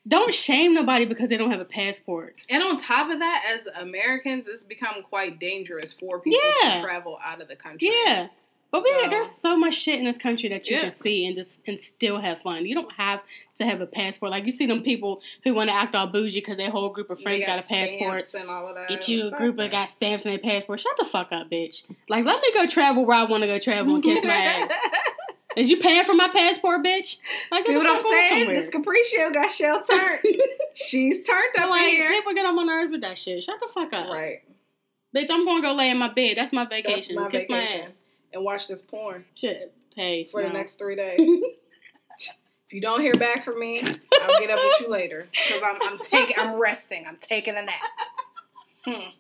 [0.07, 2.37] don't shame nobody because they don't have a passport.
[2.51, 6.75] And on top of that, as Americans, it's become quite dangerous for people Yeah.
[6.75, 7.91] to travel out of the country.
[8.05, 8.29] Yeah.
[8.71, 10.83] But we, So- there's so much shit in this country that you Yeah.
[10.83, 12.67] can see and just and still have fun.
[12.67, 13.23] You don't have
[13.59, 14.33] to have a passport.
[14.33, 17.09] Like you see them people who want to act all bougie because their whole group
[17.09, 18.25] of friends got, a passport.
[18.35, 18.89] and all of that.
[18.89, 19.71] Get you a group that.
[19.71, 20.81] got stamps in their passport.
[20.81, 21.85] Shut the fuck up, bitch.
[22.09, 24.71] Like let me go travel where I want to go travel and kiss my ass.
[25.57, 27.17] Is you paying for my passport, bitch?
[27.51, 28.39] Like See what I'm saying?
[28.47, 28.55] somewhere.
[28.55, 30.21] This Capriccio got shell turned.
[30.75, 32.11] She's turned up like here.
[32.11, 33.45] people get on my nerves with that shit.
[33.45, 34.43] Shut the fuck up, Right.
[35.15, 35.31] bitch.
[35.31, 36.37] I'm gonna go lay in my bed.
[36.37, 37.17] That's my vacation.
[37.17, 37.81] That's my kiss vacation.
[37.81, 37.95] my ass.
[38.33, 39.73] And watch this porn Shit.
[39.95, 40.49] Hey, for no.
[40.49, 41.19] the next three days.
[41.21, 45.29] if you don't hear back from me, I'll get up with you later.
[45.31, 47.05] Because I'm, I'm taking, I'm resting.
[47.07, 47.75] I'm taking a nap.
[48.85, 49.11] Hmm.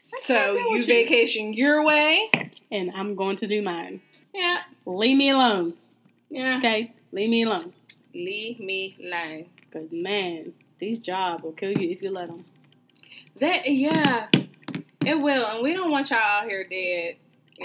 [0.00, 2.30] So you vacation your way.
[2.70, 4.00] and I'm going to do mine.
[4.34, 4.58] Yeah.
[4.86, 5.74] Leave me alone,
[6.30, 6.58] Yeah.
[6.58, 6.92] okay?
[7.12, 7.72] Leave me alone.
[8.14, 9.46] Leave me alone.
[9.72, 12.44] Cause man, these jobs will kill you if you let them.
[13.40, 14.28] That yeah,
[15.04, 17.16] it will, and we don't want y'all out here dead.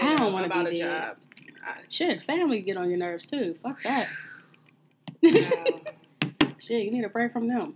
[0.01, 1.01] I don't wanna about be a dead.
[1.07, 1.17] job.
[1.65, 3.55] I- Shit, family get on your nerves too.
[3.63, 4.07] Fuck that.
[5.21, 5.31] Wow.
[6.59, 7.75] Shit, you need a break from them.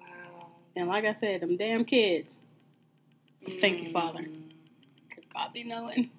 [0.00, 0.46] wow.
[0.76, 2.30] And like I said, them damn kids.
[3.60, 4.20] Thank you, Father.
[4.20, 4.50] Mm.
[5.14, 6.10] Cause God be knowing.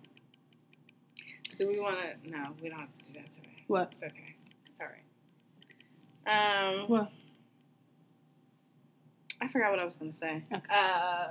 [1.58, 2.30] Do we want to?
[2.32, 3.64] No, we don't have to do that today.
[3.68, 3.90] What?
[3.94, 4.36] It's okay.
[4.72, 4.88] It's all
[6.28, 6.80] right.
[6.80, 6.88] Um.
[6.90, 7.12] What?
[9.42, 10.44] I forgot what I was gonna say.
[10.52, 10.62] Okay.
[10.70, 11.28] Uh.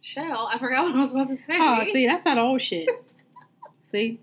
[0.00, 1.56] Shell, I forgot what I was about to say.
[1.58, 2.88] Oh, see, that's not old shit.
[3.82, 4.18] see,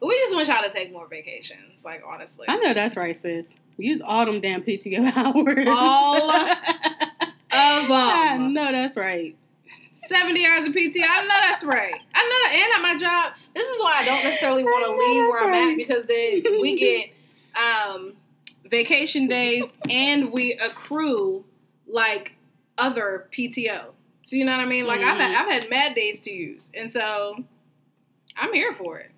[0.00, 1.84] But We just want y'all to take more vacations.
[1.84, 2.46] Like honestly.
[2.48, 3.46] I know that's right, sis.
[3.78, 5.66] Use all them damn PTO hours.
[5.68, 8.52] All of I them.
[8.54, 9.36] know that's right.
[10.08, 10.96] 70 hours of PT.
[11.04, 11.94] I know that's right.
[12.14, 15.22] I know, and at my job, this is why I don't necessarily want to leave
[15.30, 17.10] where that's I'm at because then we get
[17.56, 18.12] um,
[18.68, 21.44] vacation days and we accrue
[21.86, 22.34] like
[22.78, 23.86] other PTO.
[24.26, 24.86] So you know what I mean?
[24.86, 25.40] Like I've had, Mhm.
[25.40, 27.44] I've had mad days to use, and so
[28.36, 29.10] I'm here for it.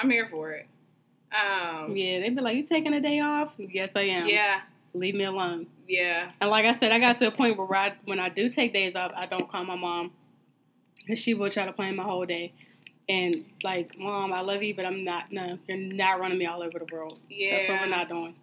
[0.00, 0.66] I'm here for it.
[1.32, 4.26] Um, Yeah, they'd be like, "You taking a day off?" Yes, I am.
[4.28, 4.60] yeah,
[4.94, 5.66] Leave me alone.
[5.88, 6.30] yeah.
[6.40, 8.72] And like I said, I got to a point where I, when I do take
[8.74, 10.12] days off, I don't call my mom,
[11.08, 12.52] and she will try to plan my whole day.
[13.08, 13.34] And
[13.64, 15.32] like, mom, I love you, but I'm not.
[15.32, 17.18] No, you're not running me all over the world.
[17.28, 17.56] Yeah.
[17.58, 18.34] That's what we're not doing.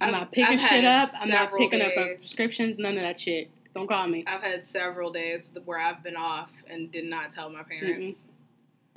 [0.00, 1.10] I'm I've- not picking I've shit up.
[1.20, 2.78] I'm not picking up prescriptions.
[2.78, 3.50] None of that shit.
[3.74, 4.24] Don't call me.
[4.26, 8.18] I've had several days where I've been off and did not tell my parents.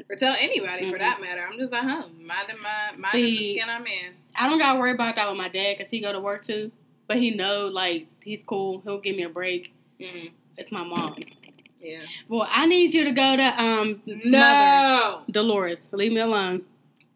[0.10, 1.00] Or tell anybody for Mm-mm.
[1.00, 1.46] that matter.
[1.50, 4.14] I'm just at home, minding my minding the skin I'm in.
[4.36, 6.72] I don't gotta worry about that with my dad because he go to work too.
[7.08, 8.82] But he know like he's cool.
[8.82, 9.74] He'll give me a break.
[10.00, 11.16] Mm, It's my mom.
[11.82, 12.00] Yeah.
[12.28, 15.88] Well, I need you to go to um mother No, Dolores.
[15.92, 16.64] Leave me alone.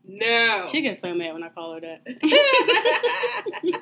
[0.07, 0.67] no.
[0.71, 2.01] She gets so mad when I call her that.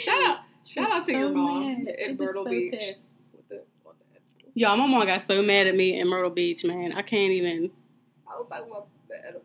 [0.00, 1.94] shout out, shout out to She's your so mom mad.
[1.98, 2.72] She in Myrtle so Beach.
[2.72, 2.98] pissed.
[3.34, 6.64] With the, with the, Y'all, my mom got so mad at me in Myrtle Beach,
[6.64, 6.92] man.
[6.92, 7.70] I can't even.
[8.30, 9.44] I was talking about the edible,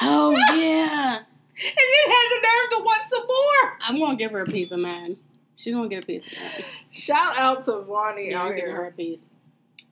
[0.00, 1.24] Oh yeah, and
[1.56, 3.78] then had the nerve to want some more.
[3.82, 5.16] I'm gonna give her a piece of mine.
[5.54, 6.64] She's gonna get a piece of mine.
[6.90, 9.20] Shout out to Vonnie Yeah, out I'm giving her a piece.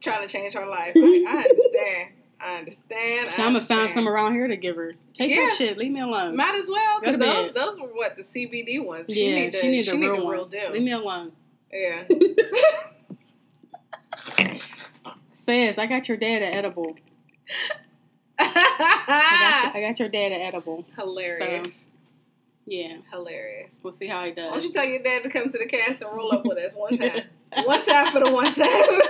[0.04, 0.92] Trying to change her life.
[0.96, 2.08] I, I understand.
[2.40, 3.30] I understand.
[3.32, 4.94] So I I'm gonna find some around here to give her.
[5.14, 5.46] Take Yeah.
[5.46, 5.78] that shit.
[5.78, 6.36] Leave me alone.
[6.36, 7.54] Might as well, because those bed.
[7.54, 9.06] those were what the CBD ones.
[9.12, 10.70] She yeah, need she needs a need real real deal.
[10.72, 11.32] Leave me alone.
[11.72, 12.04] yeah.
[15.44, 16.96] Says I got your dad at edible.
[18.38, 20.86] I got, your, I got your dad at edible.
[20.96, 21.84] Hilarious.
[22.66, 23.70] Yeah, Hilarious.
[23.82, 24.50] we'll see how he does.
[24.50, 26.56] Why don't you tell your dad to come to the cast and roll up with
[26.58, 27.22] us one time?
[27.64, 29.00] one time for the one time.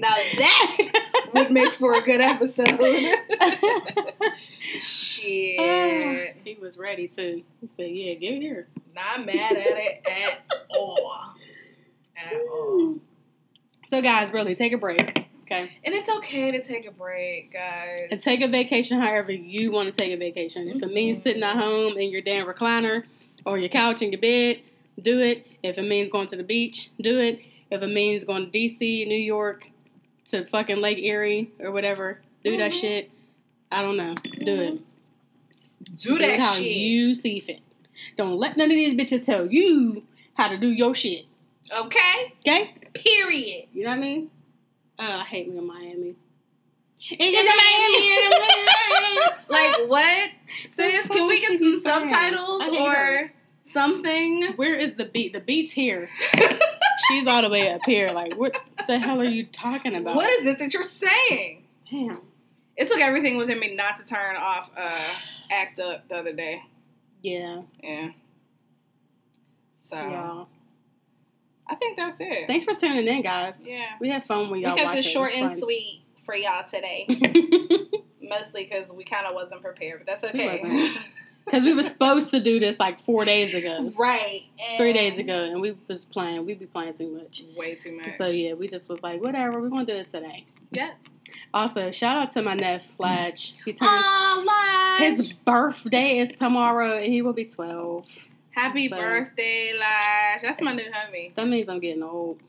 [0.00, 2.78] Now that would make for a good episode.
[4.80, 5.58] Shit.
[5.60, 7.42] Ah, he was ready too.
[7.60, 10.40] He said, "Yeah, give it here." Not mad at it at
[10.70, 11.34] all.
[12.16, 12.96] At all.
[13.86, 15.70] So, guys, really take a break, okay?
[15.84, 18.08] And it's okay to take a break, guys.
[18.10, 20.68] And take a vacation however you want to take a vacation.
[20.68, 21.22] If it means mm-hmm.
[21.22, 23.04] sitting at home in your damn recliner
[23.46, 24.60] or your couch in your bed,
[25.00, 25.46] do it.
[25.62, 27.40] If it means going to the beach, do it.
[27.70, 29.70] If it means going to DC, New York,
[30.28, 32.80] to fucking Lake Erie or whatever, do that Mhm.
[32.80, 33.10] shit.
[33.70, 34.14] I don't know.
[34.14, 34.80] Do it.
[35.96, 36.64] Do Do that how shit.
[36.76, 37.60] you see fit.
[38.16, 40.04] Don't let none of these bitches tell you
[40.34, 41.26] how to do your shit.
[41.70, 42.32] okay?
[42.40, 42.74] Okay?
[42.94, 43.66] Period.
[43.74, 44.30] You know what I mean?
[44.98, 46.14] Uh, I hate me in Miami.
[47.00, 49.34] It's just Miami.
[49.50, 50.30] Like what?
[50.74, 53.32] Sis, can we get some subtitles or her.
[53.72, 54.52] Something?
[54.56, 55.32] Where is the beat?
[55.32, 56.08] The beat's here.
[57.08, 58.08] She's all the way up here.
[58.08, 60.16] Like, what the hell are you talking about?
[60.16, 61.64] What is it that you're saying?
[61.90, 62.20] Damn.
[62.76, 65.14] It took everything within me not to turn off uh,
[65.50, 66.62] Act Up the other day.
[67.22, 67.62] Yeah.
[67.82, 68.10] Yeah.
[69.90, 70.48] So Y'all.
[71.66, 72.46] I think that's it.
[72.46, 73.56] Thanks for tuning in, guys.
[73.64, 73.86] yeah.
[74.00, 75.38] We had fun when We y'all kept watched it short it.
[75.38, 77.06] and sweet for y'all today.
[78.22, 80.94] Mostly because we kind of wasn't prepared, but that's We okay.
[81.50, 83.92] Because we were supposed to do this like four days ago.
[83.98, 84.42] right.
[84.76, 86.44] Three days ago, and we was playing.
[86.44, 87.42] We'd be playing too much.
[87.56, 88.14] Way too much.
[88.16, 90.44] So yeah, we just was like, whatever, we're gonna do it today.
[90.72, 90.94] Yep.
[91.54, 93.54] Also, shout out to my nephew Flash.
[93.64, 94.04] He turns
[94.46, 95.00] Lash.
[95.00, 98.06] his birthday is tomorrow, and he will be twelve.
[98.50, 100.42] Happy So- birthday, Lash.
[100.42, 101.34] That's my new homie.
[101.34, 102.40] That means I'm getting old.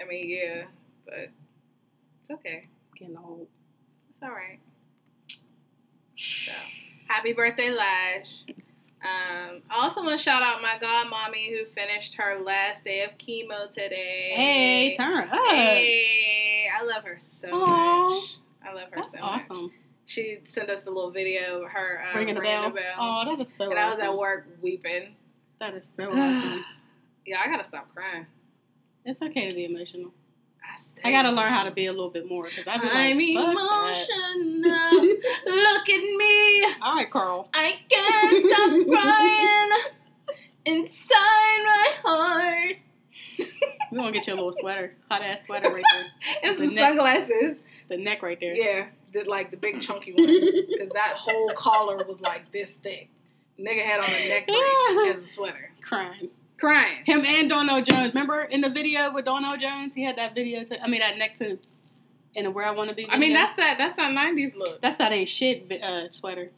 [0.00, 0.64] I mean, yeah,
[1.06, 1.30] but
[2.22, 2.66] it's okay.
[2.96, 3.46] Getting old.
[4.10, 4.58] It's all right.
[7.08, 8.42] Happy birthday, Lash.
[9.02, 13.10] Um, I also want to shout out my godmommy who finished her last day of
[13.18, 14.32] chemo today.
[14.34, 15.46] Hey, turn up.
[15.48, 18.08] Hey, I love her so Aw.
[18.08, 18.36] much.
[18.66, 19.42] I love her That's so much.
[19.44, 19.72] awesome.
[20.06, 22.72] She sent us the little video of her uh, Ringing the bell.
[22.98, 25.14] Oh, that is so and I was at work weeping.
[25.60, 26.64] That is so awesome.
[27.24, 28.26] Yeah, I gotta stop crying.
[29.04, 30.10] It's okay to be emotional.
[31.04, 32.94] I, I gotta learn how to be a little bit more because I be like,
[32.94, 35.16] I'm fuck emotional.
[35.46, 36.64] Look at me.
[36.82, 37.48] All right, Carl.
[37.54, 39.70] I can't stop crying
[40.64, 42.76] inside my heart.
[43.92, 46.04] We're gonna get you a little sweater, hot ass sweater right there.
[46.42, 46.88] And The some neck.
[46.88, 47.56] sunglasses.
[47.88, 48.54] The neck right there.
[48.54, 50.26] Yeah, the, like the big chunky one.
[50.26, 53.08] Because that whole collar was like this thick.
[53.60, 55.70] Nigga had on a neck brace as a sweater.
[55.82, 56.28] Crying.
[56.58, 57.04] Crying.
[57.04, 58.14] Him and Donell Jones.
[58.14, 59.94] Remember in the video with Donell Jones?
[59.94, 60.82] He had that video to.
[60.82, 61.58] I mean, that neck to.
[62.34, 63.08] In a where I want to be.
[63.08, 63.78] I mean, that's that.
[63.78, 64.82] That's that '90s look.
[64.82, 66.50] that's that ain't shit uh, sweater.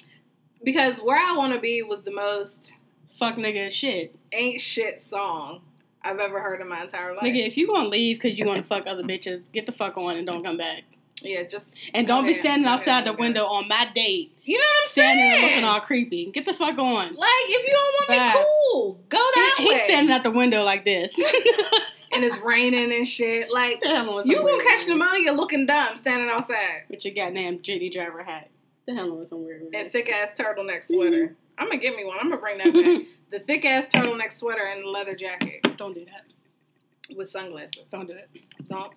[0.64, 2.72] Because where I want to be was the most
[3.18, 4.14] Fuck nigga shit.
[4.32, 5.60] ain't shit song
[6.02, 7.24] I've ever heard in my entire life.
[7.24, 9.96] Nigga, if you gonna leave because you want to fuck other bitches, get the fuck
[9.96, 10.84] on and don't come back.
[11.22, 14.64] Yeah, just And don't be standing okay, outside the window on my date, you know
[14.64, 15.50] what I'm standing and saying.
[15.50, 16.30] looking all creepy.
[16.30, 17.14] Get the fuck on.
[17.14, 18.40] like if you don't want Bye.
[18.40, 19.74] me, cool, go that He- way.
[19.74, 21.12] he's standing at the window like this.
[22.12, 23.50] and it's raining and shit.
[23.50, 24.88] Like you gonna catch with?
[24.88, 28.50] pneumonia looking dumb standing outside with your goddamn Jitney driver hat.
[28.86, 29.62] The hell was some weird.
[29.62, 30.94] with and thick ass turtleneck mm-hmm.
[30.94, 31.36] sweater.
[31.58, 32.16] I'm gonna get me one.
[32.20, 33.06] I'm gonna bring that back.
[33.30, 37.16] the thick ass turtleneck sweater and the leather jacket Don't do that.
[37.16, 37.90] with sunglasses.
[37.90, 38.30] Don't do it.
[38.68, 38.92] Don't.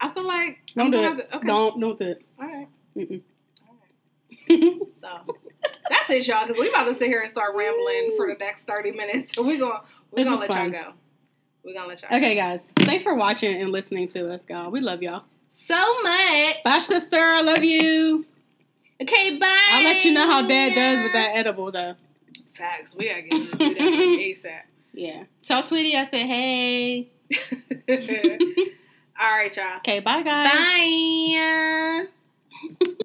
[0.00, 1.18] I feel like Don't I'm do gonna it.
[1.20, 1.46] have to- okay.
[1.46, 2.22] Don't don't do it.
[2.40, 2.68] All right.
[2.96, 3.22] Mm-mm.
[4.92, 5.08] So
[5.90, 6.40] that's it, y'all.
[6.46, 9.34] Because we about to sit here and start rambling for the next thirty minutes.
[9.34, 9.80] So we gonna
[10.10, 10.72] we This gonna let fun.
[10.72, 10.92] y'all go.
[11.64, 12.16] We're gonna let y'all.
[12.16, 12.66] okay, guys.
[12.76, 14.70] Thanks for watching and listening to us, y'all.
[14.70, 15.24] We love y'all.
[15.48, 16.62] So much.
[16.64, 17.18] Bye, sister.
[17.18, 18.24] I love you.
[19.02, 19.68] Okay, bye.
[19.70, 21.94] I'll let you know how Dad does with that edible, though.
[22.56, 22.94] Facts.
[22.96, 24.60] We gotta get to do that like ASAP.
[24.94, 25.24] Yeah.
[25.42, 27.10] Tell Tweety I said hey.
[29.20, 29.78] All right, y'all.
[29.78, 30.48] Okay, bye, guys.
[32.80, 32.94] Bye.